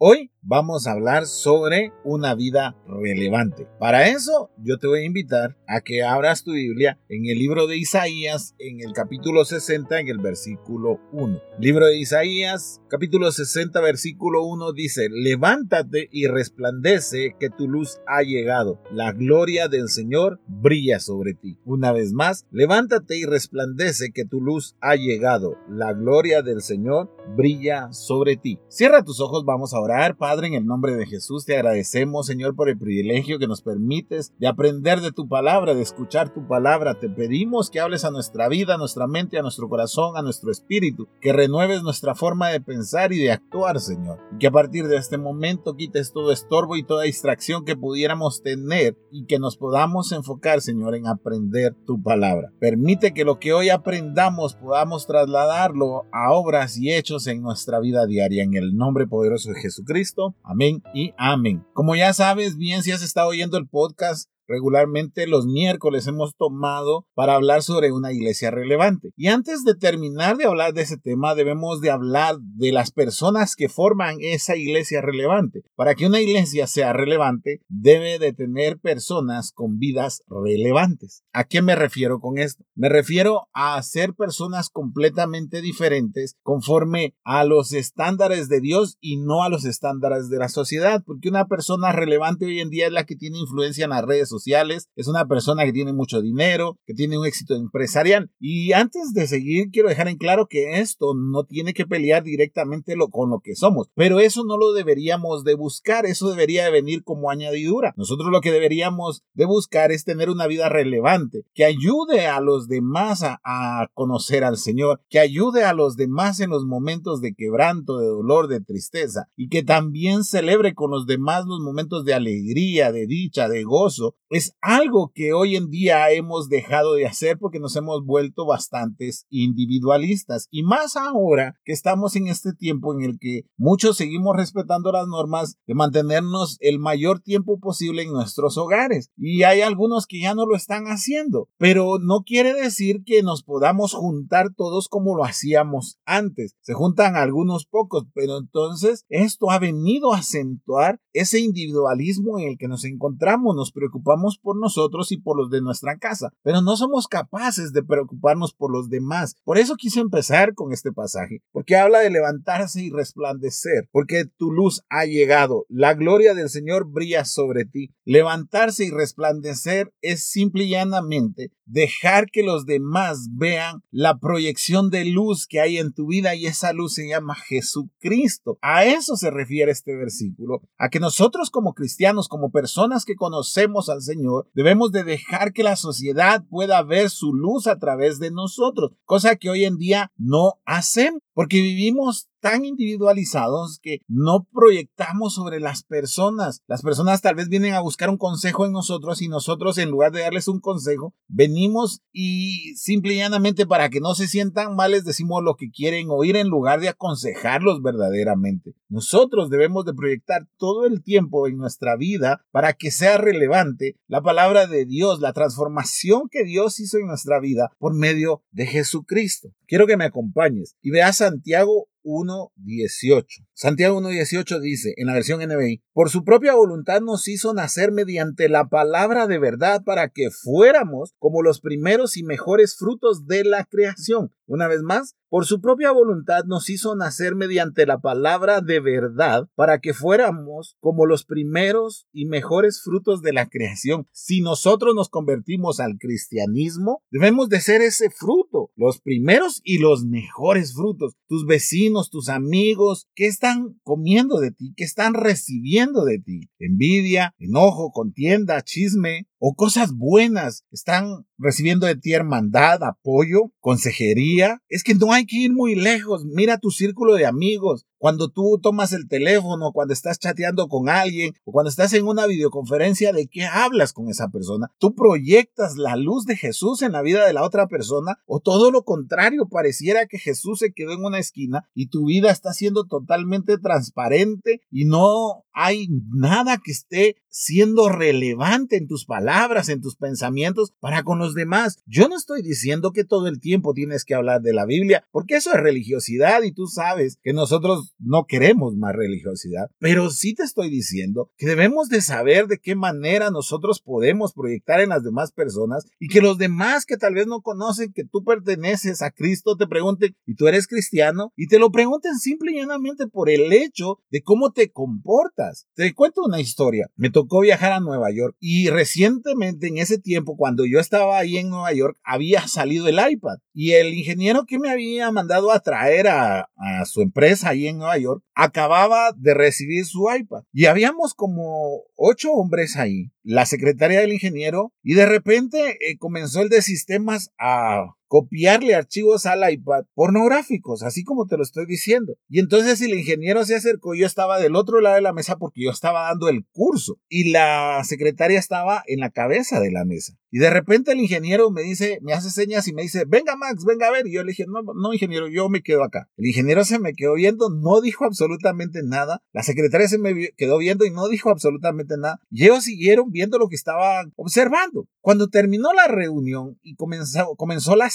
Hoy 0.00 0.30
vamos 0.42 0.86
a 0.86 0.92
hablar 0.92 1.26
sobre 1.26 1.92
una 2.04 2.36
vida 2.36 2.76
relevante. 2.86 3.66
Para 3.80 4.06
eso 4.06 4.48
yo 4.62 4.78
te 4.78 4.86
voy 4.86 5.00
a 5.00 5.04
invitar 5.04 5.56
a 5.66 5.80
que 5.80 6.04
abras 6.04 6.44
tu 6.44 6.52
Biblia 6.52 7.00
en 7.08 7.26
el 7.26 7.36
libro 7.36 7.66
de 7.66 7.78
Isaías 7.78 8.54
en 8.60 8.80
el 8.80 8.92
capítulo 8.92 9.44
60 9.44 9.98
en 9.98 10.06
el 10.06 10.18
versículo 10.18 11.00
1. 11.10 11.42
Libro 11.58 11.86
de 11.86 11.98
Isaías 11.98 12.80
capítulo 12.88 13.32
60 13.32 13.80
versículo 13.80 14.44
1 14.44 14.72
dice, 14.72 15.08
levántate 15.10 16.08
y 16.12 16.28
resplandece 16.28 17.34
que 17.40 17.50
tu 17.50 17.66
luz 17.66 17.98
ha 18.06 18.22
llegado. 18.22 18.80
La 18.92 19.10
gloria 19.10 19.66
del 19.66 19.88
Señor 19.88 20.38
brilla 20.46 21.00
sobre 21.00 21.34
ti. 21.34 21.58
Una 21.64 21.90
vez 21.90 22.12
más, 22.12 22.46
levántate 22.52 23.18
y 23.18 23.24
resplandece 23.24 24.12
que 24.12 24.24
tu 24.24 24.40
luz 24.40 24.76
ha 24.80 24.94
llegado. 24.94 25.58
La 25.68 25.92
gloria 25.92 26.42
del 26.42 26.62
Señor 26.62 27.10
brilla 27.36 27.92
sobre 27.92 28.36
ti. 28.36 28.58
Cierra 28.68 29.04
tus 29.04 29.20
ojos, 29.20 29.44
vamos 29.44 29.74
a 29.74 29.78
Padre, 30.18 30.48
en 30.48 30.54
el 30.54 30.66
nombre 30.66 30.94
de 30.94 31.06
Jesús 31.06 31.44
te 31.44 31.54
agradecemos, 31.54 32.26
Señor, 32.26 32.54
por 32.54 32.68
el 32.68 32.78
privilegio 32.78 33.38
que 33.38 33.46
nos 33.46 33.62
permites 33.62 34.32
de 34.38 34.46
aprender 34.46 35.00
de 35.00 35.12
tu 35.12 35.26
palabra, 35.26 35.74
de 35.74 35.82
escuchar 35.82 36.32
tu 36.32 36.46
palabra. 36.46 36.98
Te 36.98 37.08
pedimos 37.08 37.70
que 37.70 37.80
hables 37.80 38.04
a 38.04 38.10
nuestra 38.10 38.48
vida, 38.48 38.74
a 38.74 38.78
nuestra 38.78 39.06
mente, 39.06 39.38
a 39.38 39.42
nuestro 39.42 39.68
corazón, 39.68 40.16
a 40.16 40.22
nuestro 40.22 40.50
espíritu, 40.50 41.08
que 41.20 41.32
renueves 41.32 41.82
nuestra 41.82 42.14
forma 42.14 42.48
de 42.48 42.60
pensar 42.60 43.12
y 43.12 43.18
de 43.18 43.32
actuar, 43.32 43.80
Señor. 43.80 44.18
Y 44.34 44.38
que 44.38 44.48
a 44.48 44.52
partir 44.52 44.88
de 44.88 44.98
este 44.98 45.16
momento 45.16 45.74
quites 45.74 46.12
todo 46.12 46.32
estorbo 46.32 46.76
y 46.76 46.84
toda 46.84 47.04
distracción 47.04 47.64
que 47.64 47.76
pudiéramos 47.76 48.42
tener 48.42 48.96
y 49.10 49.24
que 49.24 49.38
nos 49.38 49.56
podamos 49.56 50.12
enfocar, 50.12 50.60
Señor, 50.60 50.94
en 50.94 51.06
aprender 51.06 51.74
tu 51.86 52.02
palabra. 52.02 52.52
Permite 52.60 53.14
que 53.14 53.24
lo 53.24 53.38
que 53.38 53.52
hoy 53.52 53.70
aprendamos 53.70 54.54
podamos 54.54 55.06
trasladarlo 55.06 56.04
a 56.12 56.32
obras 56.32 56.76
y 56.78 56.92
hechos 56.92 57.17
en 57.26 57.42
nuestra 57.42 57.80
vida 57.80 58.06
diaria. 58.06 58.42
En 58.42 58.54
el 58.54 58.76
nombre 58.76 59.06
poderoso 59.06 59.50
de. 59.50 59.58
Jesucristo. 59.60 60.34
Amén 60.42 60.82
y 60.94 61.12
amén. 61.18 61.64
Como 61.74 61.94
ya 61.94 62.12
sabes 62.12 62.56
bien, 62.56 62.82
si 62.82 62.92
has 62.92 63.02
estado 63.02 63.28
oyendo 63.28 63.58
el 63.58 63.68
podcast, 63.68 64.30
regularmente 64.48 65.26
los 65.26 65.46
miércoles 65.46 66.06
hemos 66.06 66.34
tomado 66.34 67.06
para 67.14 67.34
hablar 67.34 67.62
sobre 67.62 67.92
una 67.92 68.12
iglesia 68.12 68.50
relevante. 68.50 69.10
Y 69.16 69.28
antes 69.28 69.62
de 69.62 69.74
terminar 69.74 70.36
de 70.36 70.46
hablar 70.46 70.72
de 70.72 70.82
ese 70.82 70.96
tema, 70.96 71.34
debemos 71.34 71.80
de 71.80 71.90
hablar 71.90 72.36
de 72.40 72.72
las 72.72 72.90
personas 72.90 73.54
que 73.54 73.68
forman 73.68 74.16
esa 74.20 74.56
iglesia 74.56 75.02
relevante. 75.02 75.62
Para 75.76 75.94
que 75.94 76.06
una 76.06 76.20
iglesia 76.20 76.66
sea 76.66 76.92
relevante, 76.92 77.60
debe 77.68 78.18
de 78.18 78.32
tener 78.32 78.78
personas 78.78 79.52
con 79.52 79.78
vidas 79.78 80.22
relevantes. 80.26 81.22
¿A 81.32 81.44
qué 81.44 81.60
me 81.60 81.76
refiero 81.76 82.18
con 82.18 82.38
esto? 82.38 82.64
Me 82.74 82.88
refiero 82.88 83.48
a 83.52 83.80
ser 83.82 84.14
personas 84.14 84.70
completamente 84.70 85.60
diferentes 85.60 86.36
conforme 86.42 87.14
a 87.22 87.44
los 87.44 87.72
estándares 87.72 88.48
de 88.48 88.60
Dios 88.60 88.96
y 89.00 89.18
no 89.18 89.42
a 89.42 89.50
los 89.50 89.66
estándares 89.66 90.30
de 90.30 90.38
la 90.38 90.48
sociedad, 90.48 91.02
porque 91.04 91.28
una 91.28 91.46
persona 91.46 91.92
relevante 91.92 92.46
hoy 92.46 92.60
en 92.60 92.70
día 92.70 92.86
es 92.86 92.92
la 92.92 93.04
que 93.04 93.16
tiene 93.16 93.38
influencia 93.38 93.84
en 93.84 93.90
las 93.90 94.04
redes 94.04 94.28
sociales 94.28 94.37
sociales, 94.38 94.88
es 94.96 95.08
una 95.08 95.26
persona 95.26 95.64
que 95.64 95.72
tiene 95.72 95.92
mucho 95.92 96.20
dinero, 96.20 96.78
que 96.86 96.94
tiene 96.94 97.18
un 97.18 97.26
éxito 97.26 97.54
empresarial. 97.54 98.30
Y 98.38 98.72
antes 98.72 99.12
de 99.12 99.26
seguir, 99.26 99.70
quiero 99.70 99.88
dejar 99.88 100.08
en 100.08 100.16
claro 100.16 100.46
que 100.46 100.80
esto 100.80 101.14
no 101.14 101.44
tiene 101.44 101.74
que 101.74 101.86
pelear 101.86 102.22
directamente 102.22 102.94
con 103.10 103.30
lo 103.30 103.40
que 103.40 103.54
somos, 103.54 103.90
pero 103.94 104.20
eso 104.20 104.44
no 104.44 104.56
lo 104.56 104.72
deberíamos 104.72 105.44
de 105.44 105.54
buscar, 105.54 106.06
eso 106.06 106.30
debería 106.30 106.64
de 106.64 106.70
venir 106.70 107.02
como 107.02 107.30
añadidura. 107.30 107.94
Nosotros 107.96 108.30
lo 108.30 108.40
que 108.40 108.52
deberíamos 108.52 109.22
de 109.34 109.46
buscar 109.46 109.92
es 109.92 110.04
tener 110.04 110.30
una 110.30 110.46
vida 110.46 110.68
relevante, 110.68 111.44
que 111.54 111.64
ayude 111.64 112.26
a 112.26 112.40
los 112.40 112.68
demás 112.68 113.22
a 113.22 113.88
conocer 113.94 114.44
al 114.44 114.56
Señor, 114.56 115.00
que 115.08 115.18
ayude 115.18 115.64
a 115.64 115.72
los 115.72 115.96
demás 115.96 116.40
en 116.40 116.50
los 116.50 116.64
momentos 116.64 117.20
de 117.20 117.34
quebranto, 117.34 117.98
de 117.98 118.06
dolor, 118.06 118.48
de 118.48 118.60
tristeza, 118.60 119.28
y 119.36 119.48
que 119.48 119.62
también 119.62 120.24
celebre 120.24 120.74
con 120.74 120.90
los 120.90 121.06
demás 121.06 121.44
los 121.46 121.60
momentos 121.60 122.04
de 122.04 122.14
alegría, 122.14 122.92
de 122.92 123.06
dicha, 123.06 123.48
de 123.48 123.64
gozo, 123.64 124.16
es 124.30 124.54
algo 124.60 125.10
que 125.14 125.32
hoy 125.32 125.56
en 125.56 125.70
día 125.70 126.10
hemos 126.10 126.48
dejado 126.48 126.94
de 126.94 127.06
hacer 127.06 127.38
porque 127.38 127.60
nos 127.60 127.76
hemos 127.76 128.04
vuelto 128.04 128.46
bastantes 128.46 129.26
individualistas. 129.30 130.48
Y 130.50 130.62
más 130.62 130.96
ahora 130.96 131.56
que 131.64 131.72
estamos 131.72 132.14
en 132.16 132.28
este 132.28 132.52
tiempo 132.52 132.94
en 132.94 133.02
el 133.02 133.18
que 133.18 133.42
muchos 133.56 133.96
seguimos 133.96 134.36
respetando 134.36 134.92
las 134.92 135.06
normas 135.06 135.56
de 135.66 135.74
mantenernos 135.74 136.58
el 136.60 136.78
mayor 136.78 137.20
tiempo 137.20 137.58
posible 137.58 138.02
en 138.02 138.12
nuestros 138.12 138.58
hogares. 138.58 139.10
Y 139.16 139.44
hay 139.44 139.62
algunos 139.62 140.06
que 140.06 140.20
ya 140.20 140.34
no 140.34 140.46
lo 140.46 140.56
están 140.56 140.86
haciendo, 140.86 141.48
pero 141.56 141.98
no 141.98 142.22
quiere 142.22 142.54
decir 142.54 143.02
que 143.04 143.22
nos 143.22 143.42
podamos 143.42 143.94
juntar 143.94 144.54
todos 144.54 144.88
como 144.88 145.16
lo 145.16 145.24
hacíamos 145.24 145.98
antes. 146.04 146.54
Se 146.60 146.74
juntan 146.74 147.16
algunos 147.16 147.66
pocos, 147.66 148.04
pero 148.14 148.38
entonces 148.38 149.04
esto 149.08 149.50
ha 149.50 149.58
venido 149.58 150.12
a 150.12 150.18
acentuar 150.18 151.00
ese 151.12 151.40
individualismo 151.40 152.38
en 152.38 152.48
el 152.48 152.58
que 152.58 152.68
nos 152.68 152.84
encontramos, 152.84 153.56
nos 153.56 153.72
preocupamos 153.72 154.17
por 154.42 154.58
nosotros 154.58 155.12
y 155.12 155.18
por 155.18 155.36
los 155.36 155.50
de 155.50 155.60
nuestra 155.60 155.98
casa, 155.98 156.32
pero 156.42 156.62
no 156.62 156.76
somos 156.76 157.06
capaces 157.06 157.72
de 157.72 157.82
preocuparnos 157.82 158.52
por 158.52 158.72
los 158.72 158.88
demás. 158.88 159.36
Por 159.44 159.58
eso 159.58 159.76
quise 159.76 160.00
empezar 160.00 160.54
con 160.54 160.72
este 160.72 160.92
pasaje, 160.92 161.42
porque 161.52 161.76
habla 161.76 162.00
de 162.00 162.10
levantarse 162.10 162.82
y 162.82 162.90
resplandecer, 162.90 163.88
porque 163.92 164.24
tu 164.24 164.50
luz 164.50 164.82
ha 164.88 165.04
llegado, 165.04 165.64
la 165.68 165.94
gloria 165.94 166.34
del 166.34 166.48
Señor 166.48 166.90
brilla 166.90 167.24
sobre 167.24 167.64
ti. 167.64 167.94
Levantarse 168.04 168.84
y 168.84 168.90
resplandecer 168.90 169.92
es 170.00 170.24
simple 170.24 170.64
y 170.64 170.70
llanamente 170.70 171.52
dejar 171.68 172.26
que 172.30 172.42
los 172.42 172.66
demás 172.66 173.28
vean 173.32 173.82
la 173.90 174.18
proyección 174.18 174.90
de 174.90 175.04
luz 175.04 175.46
que 175.46 175.60
hay 175.60 175.78
en 175.78 175.92
tu 175.92 176.08
vida 176.08 176.34
y 176.34 176.46
esa 176.46 176.72
luz 176.72 176.94
se 176.94 177.08
llama 177.08 177.34
Jesucristo. 177.34 178.58
A 178.62 178.84
eso 178.84 179.16
se 179.16 179.30
refiere 179.30 179.72
este 179.72 179.94
versículo, 179.94 180.62
a 180.78 180.88
que 180.88 181.00
nosotros 181.00 181.50
como 181.50 181.74
cristianos, 181.74 182.28
como 182.28 182.50
personas 182.50 183.04
que 183.04 183.16
conocemos 183.16 183.88
al 183.88 184.02
Señor, 184.02 184.48
debemos 184.54 184.92
de 184.92 185.04
dejar 185.04 185.52
que 185.52 185.62
la 185.62 185.76
sociedad 185.76 186.44
pueda 186.48 186.82
ver 186.82 187.10
su 187.10 187.32
luz 187.34 187.66
a 187.66 187.78
través 187.78 188.18
de 188.18 188.30
nosotros, 188.30 188.92
cosa 189.04 189.36
que 189.36 189.50
hoy 189.50 189.64
en 189.64 189.76
día 189.76 190.12
no 190.16 190.54
hacemos, 190.64 191.22
porque 191.38 191.62
vivimos 191.62 192.28
tan 192.40 192.64
individualizados 192.64 193.78
que 193.80 194.00
no 194.08 194.46
proyectamos 194.52 195.34
sobre 195.34 195.60
las 195.60 195.84
personas. 195.84 196.62
Las 196.66 196.82
personas 196.82 197.20
tal 197.20 197.36
vez 197.36 197.48
vienen 197.48 197.74
a 197.74 197.80
buscar 197.80 198.10
un 198.10 198.16
consejo 198.16 198.66
en 198.66 198.72
nosotros 198.72 199.22
y 199.22 199.28
nosotros 199.28 199.78
en 199.78 199.90
lugar 199.90 200.12
de 200.12 200.20
darles 200.20 200.48
un 200.48 200.60
consejo, 200.60 201.14
venimos 201.28 202.02
y 202.12 202.74
simple 202.76 203.14
y 203.14 203.18
llanamente 203.18 203.66
para 203.66 203.88
que 203.88 204.00
no 204.00 204.14
se 204.14 204.26
sientan 204.26 204.74
mal 204.74 204.92
les 204.92 205.04
decimos 205.04 205.42
lo 205.44 205.54
que 205.54 205.70
quieren 205.70 206.08
oír 206.10 206.36
en 206.36 206.48
lugar 206.48 206.80
de 206.80 206.88
aconsejarlos 206.88 207.82
verdaderamente. 207.82 208.74
Nosotros 208.88 209.50
debemos 209.50 209.84
de 209.84 209.94
proyectar 209.94 210.48
todo 210.56 210.86
el 210.86 211.02
tiempo 211.02 211.46
en 211.46 211.56
nuestra 211.56 211.96
vida 211.96 212.44
para 212.50 212.72
que 212.72 212.90
sea 212.90 213.18
relevante 213.18 213.96
la 214.06 214.22
palabra 214.22 214.66
de 214.66 214.86
Dios, 214.86 215.20
la 215.20 215.32
transformación 215.32 216.22
que 216.30 216.44
Dios 216.44 216.80
hizo 216.80 216.98
en 216.98 217.06
nuestra 217.06 217.38
vida 217.40 217.70
por 217.78 217.94
medio 217.94 218.42
de 218.50 218.66
Jesucristo. 218.66 219.50
Quiero 219.66 219.86
que 219.86 219.96
me 219.98 220.06
acompañes 220.06 220.76
y 220.80 220.90
veas 220.90 221.20
Santiago 221.28 221.88
1.18. 222.08 223.46
Santiago 223.52 224.00
1.18 224.00 224.60
dice 224.60 224.94
en 224.96 225.06
la 225.06 225.14
versión 225.14 225.40
NBI, 225.40 225.82
por 225.92 226.08
su 226.08 226.24
propia 226.24 226.54
voluntad 226.54 227.00
nos 227.02 227.28
hizo 227.28 227.52
nacer 227.52 227.92
mediante 227.92 228.48
la 228.48 228.68
palabra 228.68 229.26
de 229.26 229.38
verdad 229.38 229.82
para 229.84 230.08
que 230.08 230.30
fuéramos 230.30 231.14
como 231.18 231.42
los 231.42 231.60
primeros 231.60 232.16
y 232.16 232.22
mejores 232.22 232.76
frutos 232.76 233.26
de 233.26 233.44
la 233.44 233.64
creación. 233.64 234.32
Una 234.46 234.66
vez 234.66 234.80
más, 234.80 235.14
por 235.28 235.44
su 235.44 235.60
propia 235.60 235.92
voluntad 235.92 236.44
nos 236.46 236.70
hizo 236.70 236.96
nacer 236.96 237.34
mediante 237.34 237.84
la 237.84 237.98
palabra 237.98 238.62
de 238.62 238.80
verdad 238.80 239.46
para 239.54 239.78
que 239.78 239.92
fuéramos 239.92 240.78
como 240.80 241.04
los 241.04 241.26
primeros 241.26 242.06
y 242.14 242.24
mejores 242.24 242.80
frutos 242.82 243.20
de 243.20 243.34
la 243.34 243.46
creación. 243.50 244.08
Si 244.10 244.40
nosotros 244.40 244.94
nos 244.94 245.10
convertimos 245.10 245.80
al 245.80 245.98
cristianismo, 245.98 247.02
debemos 247.10 247.50
de 247.50 247.60
ser 247.60 247.82
ese 247.82 248.08
fruto, 248.08 248.70
los 248.74 249.02
primeros 249.02 249.60
y 249.64 249.78
los 249.78 250.06
mejores 250.06 250.72
frutos. 250.72 251.14
Tus 251.26 251.44
vecinos, 251.44 251.97
tus 252.06 252.28
amigos, 252.28 253.08
¿qué 253.14 253.26
están 253.26 253.78
comiendo 253.82 254.38
de 254.38 254.52
ti? 254.52 254.72
¿Qué 254.76 254.84
están 254.84 255.14
recibiendo 255.14 256.04
de 256.04 256.18
ti? 256.18 256.50
Envidia, 256.58 257.34
enojo, 257.38 257.90
contienda, 257.90 258.62
chisme, 258.62 259.27
o 259.38 259.54
cosas 259.54 259.92
buenas 259.92 260.64
están 260.70 261.26
recibiendo 261.38 261.86
de 261.86 261.96
ti 261.96 262.12
hermandad, 262.12 262.82
apoyo, 262.82 263.52
consejería. 263.60 264.60
Es 264.68 264.82
que 264.82 264.94
no 264.94 265.12
hay 265.12 265.24
que 265.24 265.36
ir 265.36 265.52
muy 265.52 265.74
lejos. 265.74 266.24
Mira 266.24 266.58
tu 266.58 266.70
círculo 266.70 267.14
de 267.14 267.26
amigos. 267.26 267.86
Cuando 267.98 268.28
tú 268.28 268.60
tomas 268.62 268.92
el 268.92 269.08
teléfono, 269.08 269.72
cuando 269.72 269.92
estás 269.92 270.20
chateando 270.20 270.68
con 270.68 270.88
alguien 270.88 271.34
o 271.44 271.50
cuando 271.50 271.68
estás 271.68 271.92
en 271.94 272.06
una 272.06 272.26
videoconferencia, 272.26 273.12
¿de 273.12 273.26
qué 273.26 273.44
hablas 273.44 273.92
con 273.92 274.08
esa 274.08 274.28
persona? 274.28 274.70
¿Tú 274.78 274.94
proyectas 274.94 275.76
la 275.76 275.96
luz 275.96 276.24
de 276.24 276.36
Jesús 276.36 276.82
en 276.82 276.92
la 276.92 277.02
vida 277.02 277.26
de 277.26 277.32
la 277.32 277.42
otra 277.42 277.66
persona? 277.66 278.18
¿O 278.26 278.38
todo 278.38 278.70
lo 278.70 278.84
contrario? 278.84 279.48
Pareciera 279.48 280.06
que 280.06 280.18
Jesús 280.18 280.60
se 280.60 280.72
quedó 280.72 280.92
en 280.92 281.04
una 281.04 281.18
esquina 281.18 281.68
y 281.74 281.88
tu 281.88 282.06
vida 282.06 282.30
está 282.30 282.52
siendo 282.52 282.84
totalmente 282.84 283.58
transparente 283.58 284.60
y 284.70 284.84
no 284.84 285.44
hay 285.52 285.88
nada 286.12 286.58
que 286.58 286.70
esté 286.70 287.16
siendo 287.30 287.88
relevante 287.88 288.76
en 288.76 288.86
tus 288.86 289.04
palabras, 289.04 289.68
en 289.68 289.80
tus 289.80 289.96
pensamientos 289.96 290.72
para 290.80 291.02
con 291.02 291.18
los 291.18 291.34
demás. 291.34 291.78
Yo 291.86 292.08
no 292.08 292.16
estoy 292.16 292.42
diciendo 292.42 292.92
que 292.92 293.04
todo 293.04 293.28
el 293.28 293.40
tiempo 293.40 293.74
tienes 293.74 294.04
que 294.04 294.14
hablar 294.14 294.42
de 294.42 294.52
la 294.52 294.66
Biblia, 294.66 295.04
porque 295.10 295.36
eso 295.36 295.52
es 295.52 295.60
religiosidad 295.60 296.42
y 296.42 296.52
tú 296.52 296.66
sabes 296.66 297.18
que 297.22 297.32
nosotros 297.32 297.94
no 297.98 298.26
queremos 298.26 298.76
más 298.76 298.94
religiosidad, 298.94 299.70
pero 299.78 300.10
sí 300.10 300.34
te 300.34 300.42
estoy 300.42 300.70
diciendo 300.70 301.30
que 301.36 301.46
debemos 301.46 301.88
de 301.88 302.00
saber 302.00 302.46
de 302.46 302.58
qué 302.58 302.74
manera 302.74 303.30
nosotros 303.30 303.80
podemos 303.80 304.32
proyectar 304.32 304.80
en 304.80 304.90
las 304.90 305.04
demás 305.04 305.32
personas 305.32 305.86
y 305.98 306.08
que 306.08 306.20
los 306.20 306.38
demás 306.38 306.86
que 306.86 306.96
tal 306.96 307.14
vez 307.14 307.26
no 307.26 307.40
conocen 307.40 307.92
que 307.92 308.04
tú 308.04 308.24
perteneces 308.24 309.02
a 309.02 309.10
Cristo 309.10 309.56
te 309.56 309.66
pregunten, 309.66 310.16
¿y 310.26 310.34
tú 310.34 310.48
eres 310.48 310.66
cristiano? 310.66 311.32
Y 311.36 311.46
te 311.46 311.58
lo 311.58 311.70
pregunten 311.70 312.18
simple 312.18 312.52
y 312.52 312.56
llanamente 312.56 313.06
por 313.06 313.30
el 313.30 313.52
hecho 313.52 313.98
de 314.10 314.22
cómo 314.22 314.52
te 314.52 314.70
comportas. 314.70 315.66
Te 315.74 315.94
cuento 315.94 316.22
una 316.24 316.40
historia. 316.40 316.88
Me 316.96 317.10
tocó 317.18 317.40
viajar 317.40 317.72
a 317.72 317.80
Nueva 317.80 318.12
York 318.12 318.36
y 318.38 318.70
recientemente 318.70 319.66
en 319.66 319.78
ese 319.78 319.98
tiempo 319.98 320.36
cuando 320.36 320.64
yo 320.64 320.78
estaba 320.78 321.18
ahí 321.18 321.36
en 321.36 321.50
Nueva 321.50 321.72
York 321.72 321.98
había 322.04 322.46
salido 322.46 322.86
el 322.86 323.00
iPad 323.10 323.38
y 323.52 323.72
el 323.72 323.92
ingeniero 323.92 324.44
que 324.46 324.60
me 324.60 324.70
había 324.70 325.10
mandado 325.10 325.50
a 325.50 325.58
traer 325.58 326.06
a, 326.06 326.48
su 326.84 327.02
empresa 327.02 327.48
ahí 327.48 327.66
en 327.66 327.78
Nueva 327.78 327.98
York, 327.98 328.22
acababa 328.36 329.10
de 329.16 329.34
recibir 329.34 329.84
su 329.84 330.06
iPad. 330.16 330.44
Y 330.52 330.66
habíamos 330.66 331.12
como 331.14 331.82
ocho 331.96 332.30
hombres 332.30 332.76
ahí, 332.76 333.10
la 333.24 333.46
secretaria 333.46 333.98
del 333.98 334.12
ingeniero, 334.12 334.72
y 334.84 334.94
de 334.94 335.06
repente 335.06 335.76
eh, 335.80 335.98
comenzó 335.98 336.40
el 336.40 336.50
de 336.50 336.62
sistemas 336.62 337.30
a 337.36 337.96
copiarle 338.08 338.74
archivos 338.74 339.26
al 339.26 339.50
iPad 339.50 339.84
pornográficos, 339.94 340.82
así 340.82 341.04
como 341.04 341.26
te 341.26 341.36
lo 341.36 341.42
estoy 341.42 341.66
diciendo. 341.66 342.14
Y 342.28 342.40
entonces 342.40 342.80
el 342.80 342.94
ingeniero 342.94 343.44
se 343.44 343.54
acercó, 343.54 343.94
yo 343.94 344.06
estaba 344.06 344.40
del 344.40 344.56
otro 344.56 344.80
lado 344.80 344.96
de 344.96 345.02
la 345.02 345.12
mesa 345.12 345.36
porque 345.36 345.62
yo 345.62 345.70
estaba 345.70 346.08
dando 346.08 346.28
el 346.28 346.44
curso 346.50 346.98
y 347.08 347.30
la 347.30 347.82
secretaria 347.84 348.38
estaba 348.38 348.82
en 348.86 349.00
la 349.00 349.10
cabeza 349.10 349.60
de 349.60 349.70
la 349.70 349.84
mesa. 349.84 350.14
Y 350.30 350.38
de 350.38 350.50
repente 350.50 350.92
el 350.92 351.00
ingeniero 351.00 351.50
me 351.50 351.62
dice, 351.62 352.00
me 352.02 352.12
hace 352.12 352.30
señas 352.30 352.68
y 352.68 352.74
me 352.74 352.82
dice, 352.82 353.04
venga 353.06 353.36
Max, 353.36 353.64
venga 353.64 353.88
a 353.88 353.90
ver. 353.90 354.06
Y 354.06 354.12
yo 354.12 354.22
le 354.22 354.32
dije, 354.32 354.44
no, 354.46 354.60
no 354.74 354.92
ingeniero, 354.92 355.28
yo 355.28 355.48
me 355.48 355.62
quedo 355.62 355.82
acá. 355.82 356.10
El 356.16 356.26
ingeniero 356.26 356.64
se 356.64 356.78
me 356.78 356.92
quedó 356.92 357.14
viendo, 357.14 357.48
no 357.48 357.80
dijo 357.80 358.04
absolutamente 358.04 358.80
nada. 358.84 359.22
La 359.32 359.42
secretaria 359.42 359.88
se 359.88 359.98
me 359.98 360.30
quedó 360.36 360.58
viendo 360.58 360.84
y 360.84 360.90
no 360.90 361.08
dijo 361.08 361.30
absolutamente 361.30 361.94
nada. 361.96 362.20
Y 362.30 362.44
ellos 362.44 362.64
siguieron 362.64 363.10
viendo 363.10 363.38
lo 363.38 363.48
que 363.48 363.56
estaba 363.56 364.04
observando. 364.16 364.86
Cuando 365.00 365.28
terminó 365.28 365.72
la 365.72 365.86
reunión 365.88 366.58
y 366.62 366.74
comenzó, 366.74 367.34
comenzó 367.36 367.74
la 367.74 367.88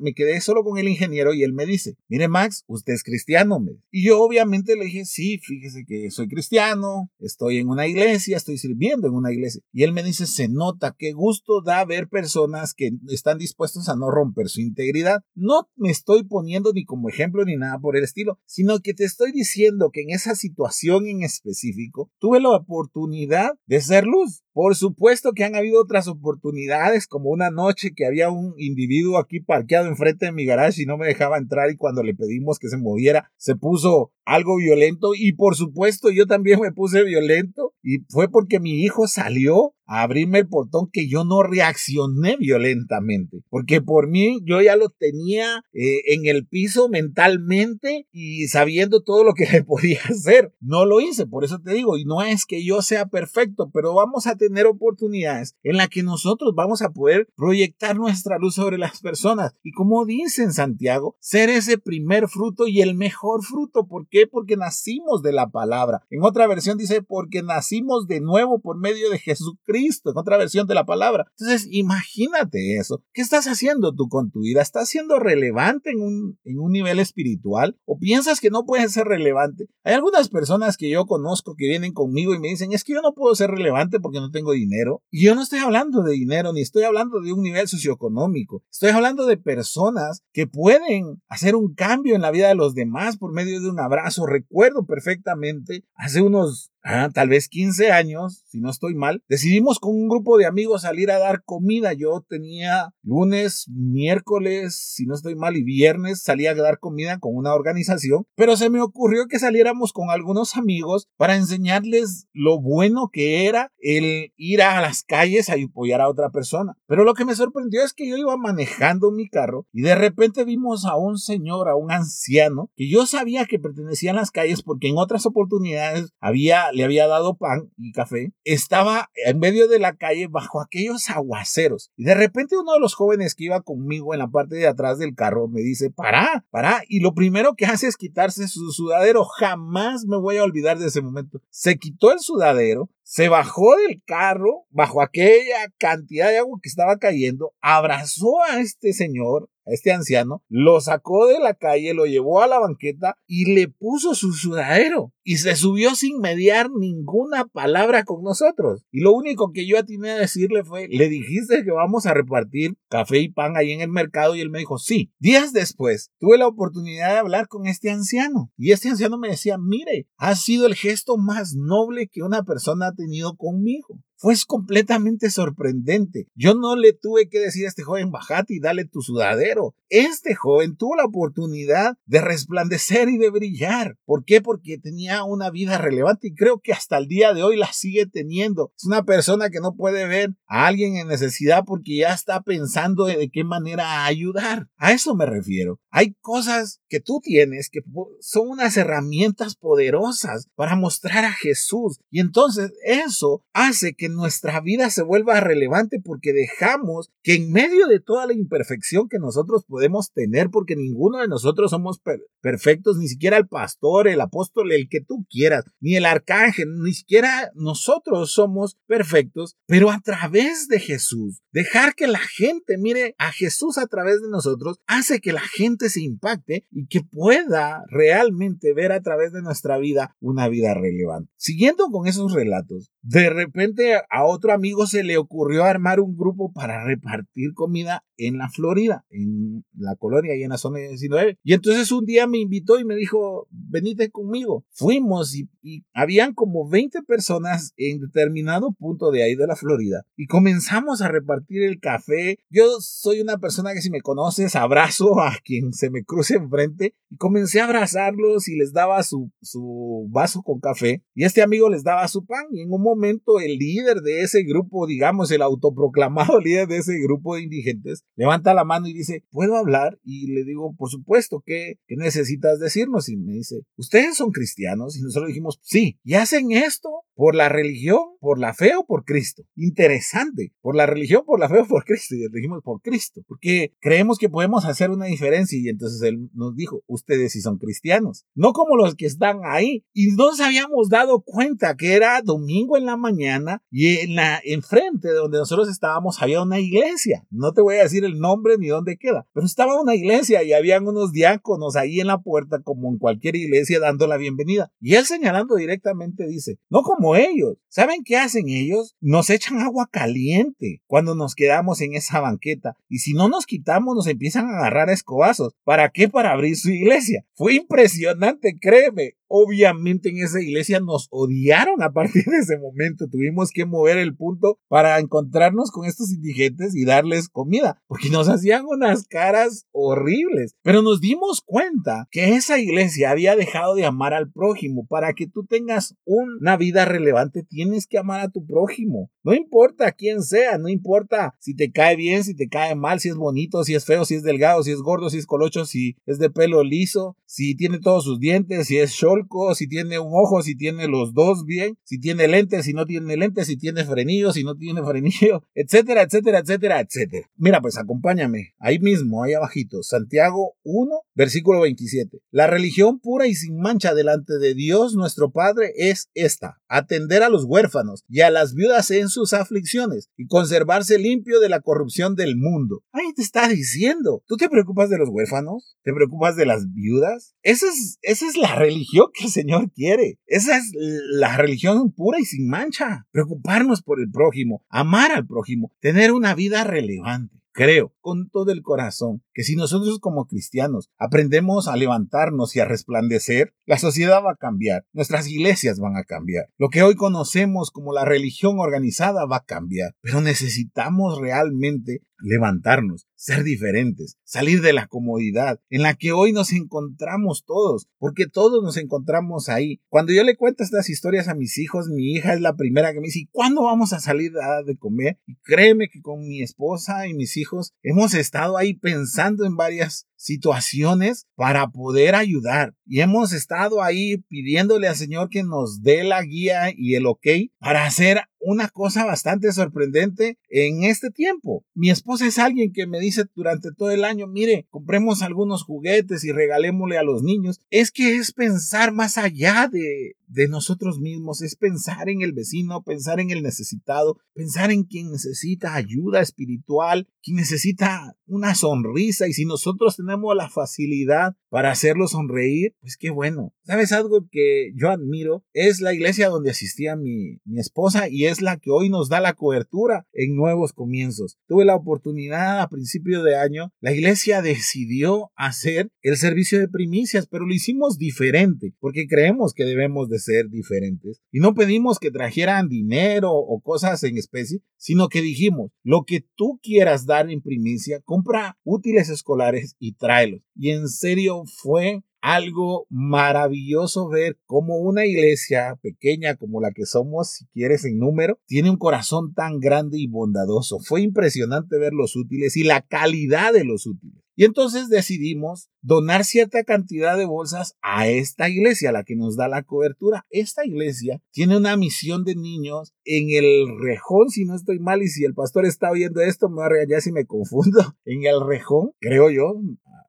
me 0.00 0.14
quedé 0.14 0.40
solo 0.40 0.64
con 0.64 0.78
el 0.78 0.88
ingeniero 0.88 1.34
y 1.34 1.42
él 1.42 1.52
me 1.52 1.66
dice, 1.66 1.96
mire 2.08 2.28
Max, 2.28 2.64
usted 2.66 2.94
es 2.94 3.02
cristiano. 3.02 3.60
Y 3.90 4.06
yo 4.06 4.20
obviamente 4.20 4.76
le 4.76 4.84
dije, 4.84 5.04
sí, 5.04 5.38
fíjese 5.38 5.84
que 5.86 6.10
soy 6.10 6.28
cristiano, 6.28 7.10
estoy 7.18 7.58
en 7.58 7.68
una 7.68 7.86
iglesia, 7.86 8.36
estoy 8.36 8.58
sirviendo 8.58 9.08
en 9.08 9.14
una 9.14 9.32
iglesia. 9.32 9.62
Y 9.72 9.82
él 9.82 9.92
me 9.92 10.02
dice, 10.02 10.26
se 10.26 10.48
nota, 10.48 10.94
qué 10.98 11.12
gusto 11.12 11.62
da 11.62 11.84
ver 11.84 12.08
personas 12.08 12.74
que 12.74 12.90
están 13.08 13.38
dispuestos 13.38 13.88
a 13.88 13.96
no 13.96 14.10
romper 14.10 14.48
su 14.48 14.60
integridad. 14.60 15.20
No 15.34 15.68
me 15.76 15.90
estoy 15.90 16.24
poniendo 16.24 16.72
ni 16.72 16.84
como 16.84 17.08
ejemplo 17.08 17.44
ni 17.44 17.56
nada 17.56 17.78
por 17.78 17.96
el 17.96 18.04
estilo, 18.04 18.38
sino 18.46 18.80
que 18.80 18.94
te 18.94 19.04
estoy 19.04 19.32
diciendo 19.32 19.90
que 19.92 20.02
en 20.02 20.10
esa 20.10 20.34
situación 20.34 21.06
en 21.06 21.22
específico 21.22 22.10
tuve 22.18 22.40
la 22.40 22.50
oportunidad 22.50 23.50
de 23.66 23.80
ser 23.80 24.04
luz. 24.04 24.42
Por 24.52 24.74
supuesto 24.74 25.32
que 25.32 25.44
han 25.44 25.54
habido 25.54 25.80
otras 25.80 26.08
oportunidades, 26.08 27.06
como 27.06 27.30
una 27.30 27.50
noche 27.50 27.92
que 27.94 28.04
había 28.04 28.30
un 28.30 28.54
individuo 28.58 29.18
aquí 29.18 29.40
parqueado 29.40 29.86
enfrente 29.86 30.26
de 30.26 30.32
mi 30.32 30.44
garage 30.44 30.82
y 30.82 30.86
no 30.86 30.96
me 30.98 31.06
dejaba 31.06 31.38
entrar 31.38 31.70
y 31.70 31.76
cuando 31.76 32.02
le 32.02 32.14
pedimos 32.14 32.58
que 32.58 32.68
se 32.68 32.76
moviera 32.76 33.30
se 33.36 33.54
puso 33.54 34.12
algo 34.24 34.56
violento 34.56 35.12
y 35.16 35.32
por 35.32 35.56
supuesto 35.56 36.10
yo 36.10 36.26
también 36.26 36.60
me 36.60 36.72
puse 36.72 37.04
violento 37.04 37.74
y 37.82 37.98
fue 38.08 38.28
porque 38.28 38.60
mi 38.60 38.82
hijo 38.82 39.06
salió 39.06 39.74
a 39.90 40.02
abrirme 40.02 40.38
el 40.38 40.48
portón 40.48 40.88
que 40.92 41.08
yo 41.08 41.24
no 41.24 41.42
reaccioné 41.42 42.36
violentamente, 42.36 43.42
porque 43.50 43.82
por 43.82 44.08
mí 44.08 44.38
yo 44.44 44.62
ya 44.62 44.76
lo 44.76 44.90
tenía 44.90 45.64
eh, 45.72 46.14
en 46.14 46.26
el 46.26 46.46
piso 46.46 46.88
mentalmente 46.88 48.06
y 48.12 48.46
sabiendo 48.46 49.02
todo 49.02 49.24
lo 49.24 49.34
que 49.34 49.46
le 49.50 49.64
podía 49.64 49.98
hacer. 50.08 50.54
No 50.60 50.86
lo 50.86 51.00
hice, 51.00 51.26
por 51.26 51.44
eso 51.44 51.58
te 51.58 51.72
digo, 51.72 51.98
y 51.98 52.04
no 52.04 52.22
es 52.22 52.46
que 52.46 52.64
yo 52.64 52.82
sea 52.82 53.06
perfecto, 53.06 53.68
pero 53.74 53.92
vamos 53.92 54.28
a 54.28 54.36
tener 54.36 54.66
oportunidades 54.66 55.56
en 55.64 55.76
las 55.76 55.88
que 55.88 56.04
nosotros 56.04 56.54
vamos 56.54 56.82
a 56.82 56.90
poder 56.90 57.28
proyectar 57.36 57.96
nuestra 57.96 58.38
luz 58.38 58.54
sobre 58.54 58.78
las 58.78 59.00
personas. 59.00 59.56
Y 59.64 59.72
como 59.72 60.06
dice 60.06 60.44
en 60.44 60.52
Santiago, 60.52 61.16
ser 61.18 61.50
ese 61.50 61.78
primer 61.78 62.28
fruto 62.28 62.68
y 62.68 62.80
el 62.80 62.94
mejor 62.94 63.42
fruto. 63.42 63.88
¿Por 63.88 64.06
qué? 64.08 64.28
Porque 64.30 64.56
nacimos 64.56 65.20
de 65.22 65.32
la 65.32 65.50
palabra. 65.50 66.02
En 66.10 66.22
otra 66.22 66.46
versión 66.46 66.78
dice, 66.78 67.02
porque 67.02 67.42
nacimos 67.42 68.06
de 68.06 68.20
nuevo 68.20 68.60
por 68.60 68.78
medio 68.78 69.10
de 69.10 69.18
Jesucristo. 69.18 69.79
En 69.80 70.18
otra 70.18 70.36
versión 70.36 70.66
de 70.66 70.74
la 70.74 70.84
palabra. 70.84 71.26
Entonces, 71.38 71.68
imagínate 71.70 72.76
eso. 72.76 73.02
¿Qué 73.12 73.22
estás 73.22 73.46
haciendo 73.46 73.94
tú 73.94 74.08
con 74.08 74.30
tu 74.30 74.40
vida? 74.40 74.62
¿Estás 74.62 74.88
siendo 74.88 75.18
relevante 75.18 75.90
en 75.90 76.00
un, 76.00 76.38
en 76.44 76.58
un 76.58 76.72
nivel 76.72 76.98
espiritual? 77.00 77.76
¿O 77.84 77.98
piensas 77.98 78.40
que 78.40 78.50
no 78.50 78.64
puedes 78.64 78.92
ser 78.92 79.06
relevante? 79.06 79.68
Hay 79.84 79.94
algunas 79.94 80.28
personas 80.28 80.76
que 80.76 80.90
yo 80.90 81.06
conozco 81.06 81.54
que 81.56 81.66
vienen 81.66 81.92
conmigo 81.92 82.34
y 82.34 82.38
me 82.38 82.48
dicen, 82.48 82.72
es 82.72 82.84
que 82.84 82.94
yo 82.94 83.02
no 83.02 83.14
puedo 83.14 83.34
ser 83.34 83.50
relevante 83.50 84.00
porque 84.00 84.20
no 84.20 84.30
tengo 84.30 84.52
dinero. 84.52 85.02
Y 85.10 85.24
yo 85.24 85.34
no 85.34 85.42
estoy 85.42 85.60
hablando 85.60 86.02
de 86.02 86.12
dinero, 86.12 86.52
ni 86.52 86.60
estoy 86.60 86.84
hablando 86.84 87.20
de 87.20 87.32
un 87.32 87.42
nivel 87.42 87.68
socioeconómico. 87.68 88.62
Estoy 88.70 88.90
hablando 88.90 89.26
de 89.26 89.36
personas 89.36 90.22
que 90.32 90.46
pueden 90.46 91.22
hacer 91.28 91.56
un 91.56 91.74
cambio 91.74 92.14
en 92.14 92.22
la 92.22 92.30
vida 92.30 92.48
de 92.48 92.54
los 92.54 92.74
demás 92.74 93.16
por 93.16 93.32
medio 93.32 93.60
de 93.60 93.68
un 93.68 93.80
abrazo. 93.80 94.26
Recuerdo 94.26 94.84
perfectamente 94.84 95.84
hace 95.94 96.22
unos 96.22 96.70
ah, 96.82 97.08
tal 97.12 97.28
vez 97.28 97.48
15 97.48 97.92
años, 97.92 98.44
si 98.46 98.60
no 98.60 98.70
estoy 98.70 98.94
mal, 98.94 99.22
decidimos 99.28 99.78
con 99.78 99.94
un 99.94 100.08
grupo 100.08 100.38
de 100.38 100.46
amigos 100.46 100.82
salir 100.82 101.10
a 101.10 101.18
dar 101.18 101.42
comida. 101.44 101.92
Yo 101.92 102.24
tenía 102.28 102.94
lunes, 103.02 103.66
miércoles, 103.68 104.76
si 104.76 105.06
no 105.06 105.14
estoy 105.14 105.34
mal, 105.34 105.56
y 105.56 105.62
viernes 105.62 106.22
salía 106.22 106.52
a 106.52 106.54
dar 106.54 106.78
comida 106.78 107.18
con 107.18 107.36
una 107.36 107.54
organización, 107.54 108.24
pero 108.34 108.56
se 108.56 108.70
me 108.70 108.80
ocurrió 108.80 109.26
que 109.26 109.38
saliéramos 109.38 109.92
con 109.92 110.10
algunos 110.10 110.56
amigos 110.56 111.08
para 111.16 111.36
enseñarles 111.36 112.26
lo 112.32 112.60
bueno 112.60 113.10
que 113.12 113.46
era 113.46 113.72
el 113.78 114.32
ir 114.36 114.62
a 114.62 114.80
las 114.80 115.02
calles 115.02 115.48
a 115.48 115.54
apoyar 115.54 116.00
a 116.00 116.08
otra 116.08 116.30
persona. 116.30 116.76
Pero 116.86 117.04
lo 117.04 117.14
que 117.14 117.24
me 117.24 117.34
sorprendió 117.34 117.82
es 117.82 117.92
que 117.92 118.08
yo 118.08 118.16
iba 118.16 118.36
manejando 118.36 119.10
mi 119.10 119.28
carro 119.28 119.66
y 119.72 119.82
de 119.82 119.94
repente 119.94 120.44
vimos 120.44 120.84
a 120.84 120.96
un 120.96 121.18
señor, 121.18 121.68
a 121.68 121.76
un 121.76 121.90
anciano, 121.92 122.70
que 122.76 122.88
yo 122.88 123.06
sabía 123.06 123.46
que 123.46 123.58
pertenecía 123.58 124.12
a 124.12 124.14
las 124.14 124.30
calles 124.30 124.62
porque 124.62 124.88
en 124.88 124.98
otras 124.98 125.26
oportunidades 125.26 126.10
había 126.20 126.69
le 126.72 126.84
había 126.84 127.06
dado 127.06 127.36
pan 127.36 127.70
y 127.76 127.92
café, 127.92 128.32
estaba 128.44 129.10
en 129.26 129.38
medio 129.38 129.68
de 129.68 129.78
la 129.78 129.96
calle 129.96 130.26
bajo 130.28 130.60
aquellos 130.60 131.10
aguaceros. 131.10 131.90
Y 131.96 132.04
de 132.04 132.14
repente 132.14 132.56
uno 132.56 132.72
de 132.74 132.80
los 132.80 132.94
jóvenes 132.94 133.34
que 133.34 133.44
iba 133.44 133.60
conmigo 133.60 134.14
en 134.14 134.20
la 134.20 134.28
parte 134.28 134.56
de 134.56 134.66
atrás 134.66 134.98
del 134.98 135.14
carro 135.14 135.48
me 135.48 135.60
dice, 135.60 135.90
para, 135.90 136.44
para. 136.50 136.82
Y 136.88 137.00
lo 137.00 137.14
primero 137.14 137.54
que 137.54 137.66
hace 137.66 137.86
es 137.86 137.96
quitarse 137.96 138.48
su 138.48 138.70
sudadero. 138.72 139.24
Jamás 139.24 140.04
me 140.06 140.18
voy 140.18 140.36
a 140.36 140.44
olvidar 140.44 140.78
de 140.78 140.86
ese 140.86 141.00
momento. 141.00 141.40
Se 141.50 141.76
quitó 141.76 142.12
el 142.12 142.20
sudadero, 142.20 142.90
se 143.02 143.28
bajó 143.28 143.74
del 143.76 144.02
carro 144.06 144.66
bajo 144.70 145.02
aquella 145.02 145.68
cantidad 145.78 146.28
de 146.28 146.38
agua 146.38 146.60
que 146.62 146.68
estaba 146.68 146.96
cayendo, 146.98 147.52
abrazó 147.60 148.40
a 148.42 148.60
este 148.60 148.92
señor, 148.92 149.50
este 149.70 149.92
anciano, 149.92 150.42
lo 150.48 150.80
sacó 150.80 151.26
de 151.26 151.38
la 151.38 151.54
calle, 151.54 151.94
lo 151.94 152.06
llevó 152.06 152.42
a 152.42 152.46
la 152.46 152.58
banqueta 152.58 153.16
y 153.26 153.54
le 153.54 153.68
puso 153.68 154.14
su 154.14 154.32
sudadero 154.32 155.12
y 155.22 155.36
se 155.36 155.54
subió 155.56 155.94
sin 155.94 156.18
mediar 156.18 156.70
ninguna 156.70 157.46
palabra 157.46 158.04
con 158.04 158.22
nosotros. 158.22 158.84
Y 158.90 159.00
lo 159.00 159.12
único 159.12 159.52
que 159.52 159.66
yo 159.66 159.78
atiné 159.78 160.10
a 160.10 160.16
decirle 160.16 160.64
fue, 160.64 160.88
le 160.88 161.08
dijiste 161.08 161.64
que 161.64 161.70
vamos 161.70 162.06
a 162.06 162.14
repartir 162.14 162.74
café 162.88 163.18
y 163.18 163.30
pan 163.30 163.56
ahí 163.56 163.72
en 163.72 163.80
el 163.80 163.90
mercado 163.90 164.34
y 164.34 164.40
él 164.40 164.50
me 164.50 164.58
dijo, 164.58 164.78
sí. 164.78 165.12
Días 165.18 165.52
después 165.52 166.10
tuve 166.18 166.38
la 166.38 166.48
oportunidad 166.48 167.12
de 167.12 167.18
hablar 167.18 167.48
con 167.48 167.66
este 167.66 167.90
anciano 167.90 168.50
y 168.56 168.72
este 168.72 168.88
anciano 168.88 169.18
me 169.18 169.28
decía, 169.28 169.56
mire, 169.58 170.08
ha 170.16 170.34
sido 170.34 170.66
el 170.66 170.74
gesto 170.74 171.16
más 171.16 171.54
noble 171.54 172.08
que 172.08 172.22
una 172.22 172.42
persona 172.42 172.88
ha 172.88 172.94
tenido 172.94 173.36
conmigo. 173.36 174.00
Fue 174.20 174.34
completamente 174.46 175.30
sorprendente. 175.30 176.28
Yo 176.34 176.54
no 176.54 176.76
le 176.76 176.92
tuve 176.92 177.30
que 177.30 177.38
decir 177.38 177.64
a 177.64 177.68
este 177.68 177.82
joven, 177.82 178.10
bajate 178.10 178.54
y 178.54 178.60
dale 178.60 178.84
tu 178.84 179.00
sudadero. 179.00 179.74
Este 179.88 180.34
joven 180.34 180.76
tuvo 180.76 180.94
la 180.94 181.06
oportunidad 181.06 181.96
de 182.04 182.20
resplandecer 182.20 183.08
y 183.08 183.16
de 183.16 183.30
brillar. 183.30 183.96
¿Por 184.04 184.26
qué? 184.26 184.42
Porque 184.42 184.76
tenía 184.76 185.24
una 185.24 185.50
vida 185.50 185.78
relevante 185.78 186.28
y 186.28 186.34
creo 186.34 186.60
que 186.60 186.72
hasta 186.72 186.98
el 186.98 187.06
día 187.06 187.32
de 187.32 187.42
hoy 187.42 187.56
la 187.56 187.72
sigue 187.72 188.04
teniendo. 188.04 188.72
Es 188.76 188.84
una 188.84 189.04
persona 189.04 189.48
que 189.48 189.60
no 189.60 189.74
puede 189.74 190.06
ver 190.06 190.34
a 190.46 190.66
alguien 190.66 190.96
en 190.96 191.08
necesidad 191.08 191.64
porque 191.64 191.96
ya 191.96 192.12
está 192.12 192.42
pensando 192.42 193.06
de 193.06 193.30
qué 193.30 193.42
manera 193.42 194.04
ayudar. 194.04 194.68
A 194.76 194.92
eso 194.92 195.14
me 195.14 195.24
refiero. 195.24 195.80
Hay 195.90 196.14
cosas 196.20 196.82
que 196.88 197.00
tú 197.00 197.20
tienes 197.22 197.70
que 197.70 197.80
son 198.20 198.48
unas 198.48 198.76
herramientas 198.76 199.56
poderosas 199.56 200.48
para 200.54 200.76
mostrar 200.76 201.24
a 201.24 201.32
Jesús. 201.32 201.98
Y 202.10 202.20
entonces 202.20 202.70
eso 202.84 203.42
hace 203.54 203.94
que 203.94 204.09
nuestra 204.14 204.60
vida 204.60 204.90
se 204.90 205.02
vuelva 205.02 205.40
relevante 205.40 206.00
porque 206.02 206.32
dejamos 206.32 207.10
que 207.22 207.34
en 207.34 207.50
medio 207.52 207.86
de 207.86 208.00
toda 208.00 208.26
la 208.26 208.34
imperfección 208.34 209.08
que 209.08 209.18
nosotros 209.18 209.64
podemos 209.64 210.12
tener, 210.12 210.50
porque 210.50 210.76
ninguno 210.76 211.18
de 211.18 211.28
nosotros 211.28 211.70
somos 211.70 212.00
perfectos, 212.40 212.98
ni 212.98 213.08
siquiera 213.08 213.36
el 213.36 213.48
pastor, 213.48 214.08
el 214.08 214.20
apóstol, 214.20 214.72
el 214.72 214.88
que 214.88 215.00
tú 215.00 215.26
quieras, 215.30 215.64
ni 215.80 215.96
el 215.96 216.06
arcángel, 216.06 216.80
ni 216.82 216.92
siquiera 216.92 217.50
nosotros 217.54 218.32
somos 218.32 218.76
perfectos, 218.86 219.56
pero 219.66 219.90
a 219.90 220.00
través 220.00 220.68
de 220.68 220.80
Jesús, 220.80 221.42
dejar 221.52 221.94
que 221.94 222.06
la 222.06 222.18
gente 222.18 222.78
mire 222.78 223.14
a 223.18 223.32
Jesús 223.32 223.78
a 223.78 223.86
través 223.86 224.20
de 224.20 224.28
nosotros 224.28 224.78
hace 224.86 225.20
que 225.20 225.32
la 225.32 225.42
gente 225.42 225.88
se 225.88 226.02
impacte 226.02 226.66
y 226.70 226.86
que 226.86 227.02
pueda 227.02 227.84
realmente 227.88 228.74
ver 228.74 228.92
a 228.92 229.00
través 229.00 229.32
de 229.32 229.42
nuestra 229.42 229.78
vida 229.78 230.16
una 230.20 230.48
vida 230.48 230.74
relevante. 230.74 231.30
Siguiendo 231.36 231.88
con 231.90 232.06
esos 232.06 232.32
relatos, 232.32 232.90
de 233.02 233.30
repente 233.30 233.99
a 234.08 234.24
otro 234.24 234.52
amigo 234.52 234.86
se 234.86 235.02
le 235.02 235.18
ocurrió 235.18 235.64
armar 235.64 236.00
un 236.00 236.16
grupo 236.16 236.52
para 236.52 236.84
repartir 236.84 237.52
comida 237.54 238.04
en 238.16 238.38
la 238.38 238.48
Florida, 238.48 239.04
en 239.10 239.64
la 239.76 239.96
colonia 239.96 240.36
y 240.36 240.42
en 240.42 240.50
la 240.50 240.58
zona 240.58 240.78
19. 240.78 241.38
Y 241.42 241.54
entonces 241.54 241.90
un 241.90 242.04
día 242.04 242.26
me 242.26 242.38
invitó 242.38 242.78
y 242.78 242.84
me 242.84 242.94
dijo, 242.94 243.48
venite 243.50 244.10
conmigo. 244.10 244.64
Fuimos 244.70 245.34
y, 245.34 245.48
habían 245.94 246.34
como 246.34 246.68
20 246.68 247.02
personas 247.02 247.72
en 247.76 248.00
determinado 248.00 248.72
punto 248.72 249.10
de 249.10 249.22
ahí 249.22 249.34
de 249.34 249.46
la 249.46 249.56
Florida 249.56 250.04
y 250.16 250.26
comenzamos 250.26 251.02
a 251.02 251.08
repartir 251.08 251.62
el 251.62 251.80
café. 251.80 252.38
Yo 252.50 252.64
soy 252.80 253.20
una 253.20 253.38
persona 253.38 253.72
que 253.72 253.82
si 253.82 253.90
me 253.90 254.00
conoces 254.00 254.56
abrazo 254.56 255.20
a 255.20 255.36
quien 255.44 255.72
se 255.72 255.90
me 255.90 256.04
cruce 256.04 256.34
enfrente 256.34 256.94
y 257.08 257.16
comencé 257.16 257.60
a 257.60 257.64
abrazarlos 257.64 258.48
y 258.48 258.56
les 258.56 258.72
daba 258.72 259.02
su, 259.02 259.30
su 259.40 260.06
vaso 260.10 260.42
con 260.42 260.60
café 260.60 261.02
y 261.14 261.24
este 261.24 261.42
amigo 261.42 261.68
les 261.68 261.84
daba 261.84 262.06
su 262.08 262.24
pan 262.24 262.44
y 262.50 262.62
en 262.62 262.72
un 262.72 262.82
momento 262.82 263.40
el 263.40 263.56
líder 263.56 263.89
de 263.96 264.22
ese 264.22 264.42
grupo, 264.44 264.86
digamos 264.86 265.30
el 265.30 265.42
autoproclamado 265.42 266.40
líder 266.40 266.68
de 266.68 266.78
ese 266.78 266.98
grupo 267.00 267.34
de 267.34 267.42
indigentes, 267.42 268.04
levanta 268.16 268.54
la 268.54 268.64
mano 268.64 268.86
y 268.86 268.92
dice, 268.92 269.24
¿puedo 269.30 269.56
hablar? 269.56 269.98
Y 270.04 270.28
le 270.32 270.44
digo, 270.44 270.74
por 270.76 270.88
supuesto, 270.88 271.42
¿qué, 271.44 271.78
qué 271.86 271.96
necesitas 271.96 272.60
decirnos? 272.60 273.08
Y 273.08 273.16
me 273.16 273.34
dice, 273.34 273.62
¿ustedes 273.76 274.16
son 274.16 274.30
cristianos? 274.30 274.96
Y 274.96 275.02
nosotros 275.02 275.28
dijimos, 275.28 275.58
sí, 275.62 275.98
y 276.04 276.14
hacen 276.14 276.52
esto 276.52 276.90
por 277.20 277.34
la 277.34 277.50
religión, 277.50 278.00
por 278.18 278.38
la 278.38 278.54
fe 278.54 278.74
o 278.76 278.86
por 278.86 279.04
Cristo. 279.04 279.42
Interesante, 279.54 280.54
por 280.62 280.74
la 280.74 280.86
religión, 280.86 281.22
por 281.26 281.38
la 281.38 281.50
fe 281.50 281.58
o 281.60 281.66
por 281.66 281.84
Cristo. 281.84 282.14
Y 282.14 282.20
le 282.20 282.28
dijimos 282.32 282.62
por 282.64 282.80
Cristo, 282.80 283.20
porque 283.28 283.74
creemos 283.78 284.16
que 284.16 284.30
podemos 284.30 284.64
hacer 284.64 284.88
una 284.88 285.04
diferencia. 285.04 285.58
Y 285.58 285.68
entonces 285.68 286.00
él 286.00 286.30
nos 286.32 286.56
dijo, 286.56 286.82
ustedes 286.86 287.32
sí 287.32 287.42
son 287.42 287.58
cristianos, 287.58 288.24
no 288.34 288.54
como 288.54 288.74
los 288.74 288.94
que 288.94 289.04
están 289.04 289.40
ahí. 289.44 289.84
Y 289.92 290.06
no 290.12 290.30
nos 290.30 290.40
habíamos 290.40 290.88
dado 290.88 291.20
cuenta 291.20 291.76
que 291.76 291.92
era 291.92 292.22
domingo 292.22 292.78
en 292.78 292.86
la 292.86 292.96
mañana 292.96 293.62
y 293.70 293.98
en 293.98 294.16
la 294.16 294.40
enfrente 294.44 295.08
de 295.08 295.14
donde 295.14 295.38
nosotros 295.38 295.68
estábamos 295.68 296.20
había 296.20 296.42
una 296.42 296.58
iglesia. 296.58 297.26
No 297.30 297.52
te 297.52 297.62
voy 297.62 297.76
a 297.76 297.82
decir 297.82 298.04
el 298.04 298.18
nombre 298.18 298.56
ni 298.58 298.68
dónde 298.68 298.96
queda, 298.96 299.26
pero 299.32 299.46
estaba 299.46 299.80
una 299.80 299.94
iglesia 299.94 300.42
y 300.42 300.52
habían 300.52 300.86
unos 300.86 301.12
diáconos 301.12 301.76
ahí 301.76 302.00
en 302.00 302.08
la 302.08 302.18
puerta 302.18 302.60
como 302.62 302.88
en 302.88 302.98
cualquier 302.98 303.36
iglesia 303.36 303.80
dando 303.80 304.06
la 304.06 304.16
bienvenida. 304.16 304.72
Y 304.80 304.94
él 304.94 305.06
señalando 305.06 305.54
directamente 305.56 306.26
dice, 306.26 306.58
no 306.68 306.82
como 306.82 307.16
ellos. 307.16 307.56
¿Saben 307.68 308.02
qué 308.04 308.16
hacen 308.16 308.48
ellos? 308.48 308.96
Nos 309.00 309.30
echan 309.30 309.60
agua 309.60 309.88
caliente 309.90 310.82
cuando 310.86 311.14
nos 311.14 311.34
quedamos 311.34 311.80
en 311.80 311.94
esa 311.94 312.20
banqueta 312.20 312.76
y 312.88 312.98
si 312.98 313.14
no 313.14 313.28
nos 313.28 313.46
quitamos 313.46 313.94
nos 313.94 314.06
empiezan 314.06 314.46
a 314.46 314.58
agarrar 314.58 314.90
escobazos. 314.90 315.54
¿Para 315.64 315.90
qué? 315.90 316.08
Para 316.08 316.32
abrir 316.32 316.56
su 316.56 316.70
iglesia. 316.70 317.24
Fue 317.34 317.54
impresionante, 317.54 318.56
créeme. 318.60 319.14
Obviamente 319.32 320.08
en 320.08 320.18
esa 320.18 320.40
iglesia 320.40 320.80
nos 320.80 321.06
odiaron 321.12 321.84
a 321.84 321.92
partir 321.92 322.24
de 322.24 322.38
ese 322.38 322.58
momento. 322.58 323.06
Tuvimos 323.08 323.52
que 323.52 323.64
mover 323.64 323.96
el 323.96 324.16
punto 324.16 324.58
para 324.66 324.98
encontrarnos 324.98 325.70
con 325.70 325.86
estos 325.86 326.12
indigentes 326.12 326.74
y 326.74 326.84
darles 326.84 327.28
comida, 327.28 327.80
porque 327.86 328.10
nos 328.10 328.28
hacían 328.28 328.64
unas 328.66 329.06
caras 329.06 329.66
horribles. 329.70 330.56
Pero 330.62 330.82
nos 330.82 331.00
dimos 331.00 331.42
cuenta 331.46 332.08
que 332.10 332.34
esa 332.34 332.58
iglesia 332.58 333.12
había 333.12 333.36
dejado 333.36 333.76
de 333.76 333.84
amar 333.84 334.14
al 334.14 334.32
prójimo. 334.32 334.84
Para 334.88 335.12
que 335.12 335.28
tú 335.28 335.46
tengas 335.46 335.94
una 336.04 336.56
vida 336.56 336.84
relevante, 336.84 337.44
tienes 337.44 337.86
que 337.86 337.98
amar 337.98 338.20
a 338.22 338.30
tu 338.30 338.44
prójimo. 338.44 339.12
No 339.22 339.32
importa 339.32 339.92
quién 339.92 340.22
sea, 340.22 340.58
no 340.58 340.68
importa 340.68 341.36
si 341.38 341.54
te 341.54 341.70
cae 341.70 341.94
bien, 341.94 342.24
si 342.24 342.34
te 342.34 342.48
cae 342.48 342.74
mal, 342.74 342.98
si 342.98 343.10
es 343.10 343.16
bonito, 343.16 343.62
si 343.62 343.76
es 343.76 343.84
feo, 343.84 344.04
si 344.04 344.16
es 344.16 344.24
delgado, 344.24 344.64
si 344.64 344.72
es 344.72 344.80
gordo, 344.80 345.08
si 345.08 345.18
es 345.18 345.26
colocho, 345.26 345.66
si 345.66 345.96
es 346.06 346.18
de 346.18 346.30
pelo 346.30 346.64
liso, 346.64 347.16
si 347.30 347.54
tiene 347.54 347.78
todos 347.78 348.02
sus 348.02 348.18
dientes, 348.18 348.66
si 348.66 348.78
es 348.78 348.90
short 348.90 349.28
si 349.54 349.68
tiene 349.68 350.00
un 350.00 350.10
ojo, 350.12 350.42
si 350.42 350.56
tiene 350.56 350.88
los 350.88 351.14
dos 351.14 351.44
bien, 351.44 351.78
si 351.84 352.00
tiene 352.00 352.26
lentes, 352.26 352.64
si 352.64 352.72
no 352.72 352.86
tiene 352.86 353.16
lentes, 353.16 353.46
si 353.46 353.56
tiene 353.56 353.84
frenillo, 353.84 354.32
si 354.32 354.42
no 354.42 354.56
tiene 354.56 354.82
frenillo, 354.84 355.44
etcétera, 355.54 356.02
etcétera, 356.02 356.40
etcétera, 356.40 356.80
etcétera. 356.80 357.30
Mira, 357.36 357.60
pues 357.60 357.78
acompáñame, 357.78 358.54
ahí 358.58 358.80
mismo, 358.80 359.22
ahí 359.22 359.34
abajito, 359.34 359.84
Santiago 359.84 360.56
1, 360.64 360.90
versículo 361.14 361.60
27. 361.60 362.18
La 362.32 362.48
religión 362.48 362.98
pura 362.98 363.28
y 363.28 363.36
sin 363.36 363.60
mancha 363.60 363.94
delante 363.94 364.38
de 364.38 364.54
Dios 364.54 364.96
nuestro 364.96 365.30
Padre 365.30 365.72
es 365.76 366.10
esta, 366.14 366.60
atender 366.66 367.22
a 367.22 367.28
los 367.28 367.44
huérfanos 367.44 368.02
y 368.08 368.22
a 368.22 368.30
las 368.30 368.54
viudas 368.54 368.90
en 368.90 369.08
sus 369.08 369.34
aflicciones 369.34 370.08
y 370.16 370.26
conservarse 370.26 370.98
limpio 370.98 371.38
de 371.38 371.48
la 371.48 371.60
corrupción 371.60 372.16
del 372.16 372.36
mundo. 372.36 372.82
Ahí 372.90 373.12
te 373.14 373.22
está 373.22 373.46
diciendo, 373.46 374.24
¿tú 374.26 374.36
te 374.36 374.48
preocupas 374.48 374.90
de 374.90 374.98
los 374.98 375.10
huérfanos? 375.10 375.76
¿Te 375.84 375.92
preocupas 375.92 376.34
de 376.34 376.46
las 376.46 376.72
viudas? 376.72 377.19
Esa 377.42 377.66
es, 377.66 377.98
esa 378.02 378.26
es 378.26 378.36
la 378.36 378.54
religión 378.54 379.06
que 379.14 379.24
el 379.24 379.30
Señor 379.30 379.70
quiere. 379.72 380.18
Esa 380.26 380.56
es 380.56 380.72
la 380.74 381.36
religión 381.36 381.92
pura 381.92 382.18
y 382.20 382.24
sin 382.24 382.48
mancha. 382.48 383.06
Preocuparnos 383.12 383.82
por 383.82 384.00
el 384.00 384.10
prójimo, 384.10 384.64
amar 384.68 385.12
al 385.12 385.26
prójimo, 385.26 385.72
tener 385.80 386.12
una 386.12 386.34
vida 386.34 386.64
relevante. 386.64 387.40
Creo 387.52 387.92
con 388.00 388.30
todo 388.30 388.52
el 388.52 388.62
corazón 388.62 389.22
que 389.34 389.42
si 389.42 389.56
nosotros 389.56 389.98
como 389.98 390.26
cristianos 390.26 390.88
aprendemos 390.98 391.66
a 391.66 391.76
levantarnos 391.76 392.54
y 392.54 392.60
a 392.60 392.64
resplandecer, 392.64 393.52
la 393.66 393.76
sociedad 393.76 394.22
va 394.24 394.32
a 394.32 394.36
cambiar, 394.36 394.86
nuestras 394.92 395.28
iglesias 395.28 395.80
van 395.80 395.96
a 395.96 396.04
cambiar. 396.04 396.46
Lo 396.58 396.68
que 396.68 396.82
hoy 396.82 396.94
conocemos 396.94 397.72
como 397.72 397.92
la 397.92 398.04
religión 398.04 398.60
organizada 398.60 399.26
va 399.26 399.38
a 399.38 399.44
cambiar, 399.44 399.96
pero 400.00 400.20
necesitamos 400.20 401.20
realmente 401.20 402.02
levantarnos, 402.22 403.06
ser 403.14 403.44
diferentes, 403.44 404.18
salir 404.24 404.62
de 404.62 404.72
la 404.72 404.86
comodidad 404.86 405.60
en 405.68 405.82
la 405.82 405.94
que 405.94 406.12
hoy 406.12 406.32
nos 406.32 406.52
encontramos 406.52 407.44
todos, 407.46 407.88
porque 407.98 408.26
todos 408.26 408.62
nos 408.62 408.76
encontramos 408.76 409.48
ahí. 409.48 409.80
Cuando 409.88 410.12
yo 410.12 410.24
le 410.24 410.36
cuento 410.36 410.62
estas 410.62 410.88
historias 410.88 411.28
a 411.28 411.34
mis 411.34 411.58
hijos, 411.58 411.88
mi 411.88 412.12
hija 412.12 412.34
es 412.34 412.40
la 412.40 412.56
primera 412.56 412.92
que 412.92 413.00
me 413.00 413.06
dice, 413.06 413.28
¿cuándo 413.30 413.64
vamos 413.64 413.92
a 413.92 414.00
salir 414.00 414.32
de 414.66 414.76
comer? 414.76 415.18
Y 415.26 415.36
créeme 415.42 415.88
que 415.88 416.00
con 416.00 416.26
mi 416.26 416.42
esposa 416.42 417.06
y 417.06 417.14
mis 417.14 417.36
hijos 417.36 417.72
hemos 417.82 418.14
estado 418.14 418.56
ahí 418.56 418.74
pensando 418.74 419.44
en 419.44 419.56
varias 419.56 420.06
situaciones 420.16 421.26
para 421.34 421.68
poder 421.68 422.14
ayudar. 422.14 422.74
Y 422.84 423.00
hemos 423.00 423.32
estado 423.32 423.82
ahí 423.82 424.18
pidiéndole 424.28 424.88
al 424.88 424.96
Señor 424.96 425.30
que 425.30 425.42
nos 425.42 425.82
dé 425.82 426.04
la 426.04 426.22
guía 426.22 426.72
y 426.76 426.94
el 426.94 427.06
ok 427.06 427.26
para 427.58 427.86
hacer 427.86 428.20
una 428.40 428.68
cosa 428.68 429.04
bastante 429.04 429.52
sorprendente 429.52 430.38
en 430.48 430.84
este 430.84 431.10
tiempo. 431.10 431.64
Mi 431.74 431.90
esposa 431.90 432.26
es 432.26 432.38
alguien 432.38 432.72
que 432.72 432.86
me 432.86 432.98
dice 432.98 433.24
durante 433.34 433.72
todo 433.72 433.90
el 433.90 434.04
año, 434.04 434.26
mire, 434.26 434.66
compremos 434.70 435.22
algunos 435.22 435.62
juguetes 435.62 436.24
y 436.24 436.32
regalémosle 436.32 436.98
a 436.98 437.02
los 437.02 437.22
niños. 437.22 437.60
Es 437.70 437.90
que 437.90 438.16
es 438.16 438.32
pensar 438.32 438.92
más 438.92 439.18
allá 439.18 439.68
de, 439.70 440.16
de 440.30 440.48
nosotros 440.48 441.00
mismos, 441.00 441.42
es 441.42 441.56
pensar 441.56 442.08
en 442.08 442.22
el 442.22 442.32
vecino, 442.32 442.82
pensar 442.82 443.20
en 443.20 443.30
el 443.30 443.42
necesitado, 443.42 444.18
pensar 444.32 444.70
en 444.70 444.84
quien 444.84 445.10
necesita 445.10 445.74
ayuda 445.74 446.20
espiritual, 446.20 447.08
quien 447.22 447.36
necesita 447.36 448.16
una 448.26 448.54
sonrisa 448.54 449.26
y 449.26 449.32
si 449.32 449.44
nosotros 449.44 449.96
tenemos 449.96 450.36
la 450.36 450.48
facilidad 450.48 451.34
para 451.48 451.72
hacerlo 451.72 452.06
sonreír, 452.06 452.76
pues 452.80 452.96
qué 452.96 453.10
bueno. 453.10 453.52
¿Sabes 453.64 453.90
algo 453.90 454.28
que 454.30 454.72
yo 454.76 454.90
admiro? 454.90 455.44
Es 455.52 455.80
la 455.80 455.92
iglesia 455.92 456.28
donde 456.28 456.50
asistía 456.50 456.94
mi, 456.94 457.38
mi 457.44 457.58
esposa 457.58 458.08
y 458.08 458.26
es 458.26 458.40
la 458.40 458.58
que 458.58 458.70
hoy 458.70 458.88
nos 458.88 459.08
da 459.08 459.20
la 459.20 459.34
cobertura 459.34 460.06
en 460.12 460.36
nuevos 460.36 460.72
comienzos. 460.72 461.38
Tuve 461.48 461.64
la 461.64 461.74
oportunidad 461.74 462.60
a 462.60 462.68
principio 462.68 463.24
de 463.24 463.36
año, 463.36 463.72
la 463.80 463.92
iglesia 463.92 464.42
decidió 464.42 465.32
hacer 465.34 465.90
el 466.02 466.16
servicio 466.16 466.60
de 466.60 466.68
primicias, 466.68 467.26
pero 467.26 467.46
lo 467.46 467.52
hicimos 467.52 467.98
diferente 467.98 468.74
porque 468.78 469.08
creemos 469.08 469.54
que 469.54 469.64
debemos 469.64 470.08
de 470.08 470.19
ser 470.20 470.48
diferentes. 470.48 471.20
Y 471.32 471.40
no 471.40 471.54
pedimos 471.54 471.98
que 471.98 472.10
trajeran 472.10 472.68
dinero 472.68 473.32
o 473.32 473.60
cosas 473.60 474.02
en 474.04 474.16
especie, 474.16 474.60
sino 474.76 475.08
que 475.08 475.22
dijimos, 475.22 475.72
lo 475.82 476.04
que 476.06 476.24
tú 476.36 476.60
quieras 476.62 477.06
dar 477.06 477.30
en 477.30 477.42
primicia, 477.42 478.00
compra 478.04 478.58
útiles 478.62 479.08
escolares 479.08 479.74
y 479.78 479.94
tráelos. 479.94 480.40
Y 480.54 480.70
en 480.70 480.88
serio 480.88 481.42
fue 481.62 482.02
algo 482.20 482.86
maravilloso 482.90 484.08
ver 484.08 484.38
cómo 484.44 484.76
una 484.76 485.06
iglesia 485.06 485.78
pequeña 485.82 486.36
como 486.36 486.60
la 486.60 486.72
que 486.72 486.84
somos, 486.84 487.30
si 487.30 487.46
quieres 487.46 487.84
en 487.84 487.98
número, 487.98 488.38
tiene 488.46 488.70
un 488.70 488.76
corazón 488.76 489.32
tan 489.34 489.58
grande 489.58 489.98
y 489.98 490.06
bondadoso. 490.06 490.78
Fue 490.80 491.02
impresionante 491.02 491.78
ver 491.78 491.92
los 491.92 492.16
útiles 492.16 492.56
y 492.56 492.64
la 492.64 492.82
calidad 492.82 493.52
de 493.52 493.64
los 493.64 493.86
útiles. 493.86 494.22
Y 494.40 494.46
entonces 494.46 494.88
decidimos 494.88 495.68
donar 495.82 496.24
cierta 496.24 496.64
cantidad 496.64 497.18
de 497.18 497.26
bolsas 497.26 497.76
a 497.82 498.08
esta 498.08 498.48
iglesia, 498.48 498.90
la 498.90 499.04
que 499.04 499.14
nos 499.14 499.36
da 499.36 499.48
la 499.48 499.64
cobertura. 499.64 500.24
Esta 500.30 500.64
iglesia 500.64 501.20
tiene 501.30 501.58
una 501.58 501.76
misión 501.76 502.24
de 502.24 502.36
niños 502.36 502.94
en 503.04 503.28
el 503.28 503.66
rejón, 503.82 504.30
si 504.30 504.46
no 504.46 504.56
estoy 504.56 504.78
mal, 504.78 505.02
y 505.02 505.08
si 505.08 505.26
el 505.26 505.34
pastor 505.34 505.66
está 505.66 505.90
oyendo 505.90 506.22
esto, 506.22 506.48
me 506.48 506.60
va 506.60 506.66
a 506.66 506.68
regañar 506.70 507.02
si 507.02 507.12
me 507.12 507.26
confundo. 507.26 507.94
En 508.06 508.24
el 508.24 508.40
rejón, 508.46 508.92
creo 508.98 509.28
yo, 509.28 509.60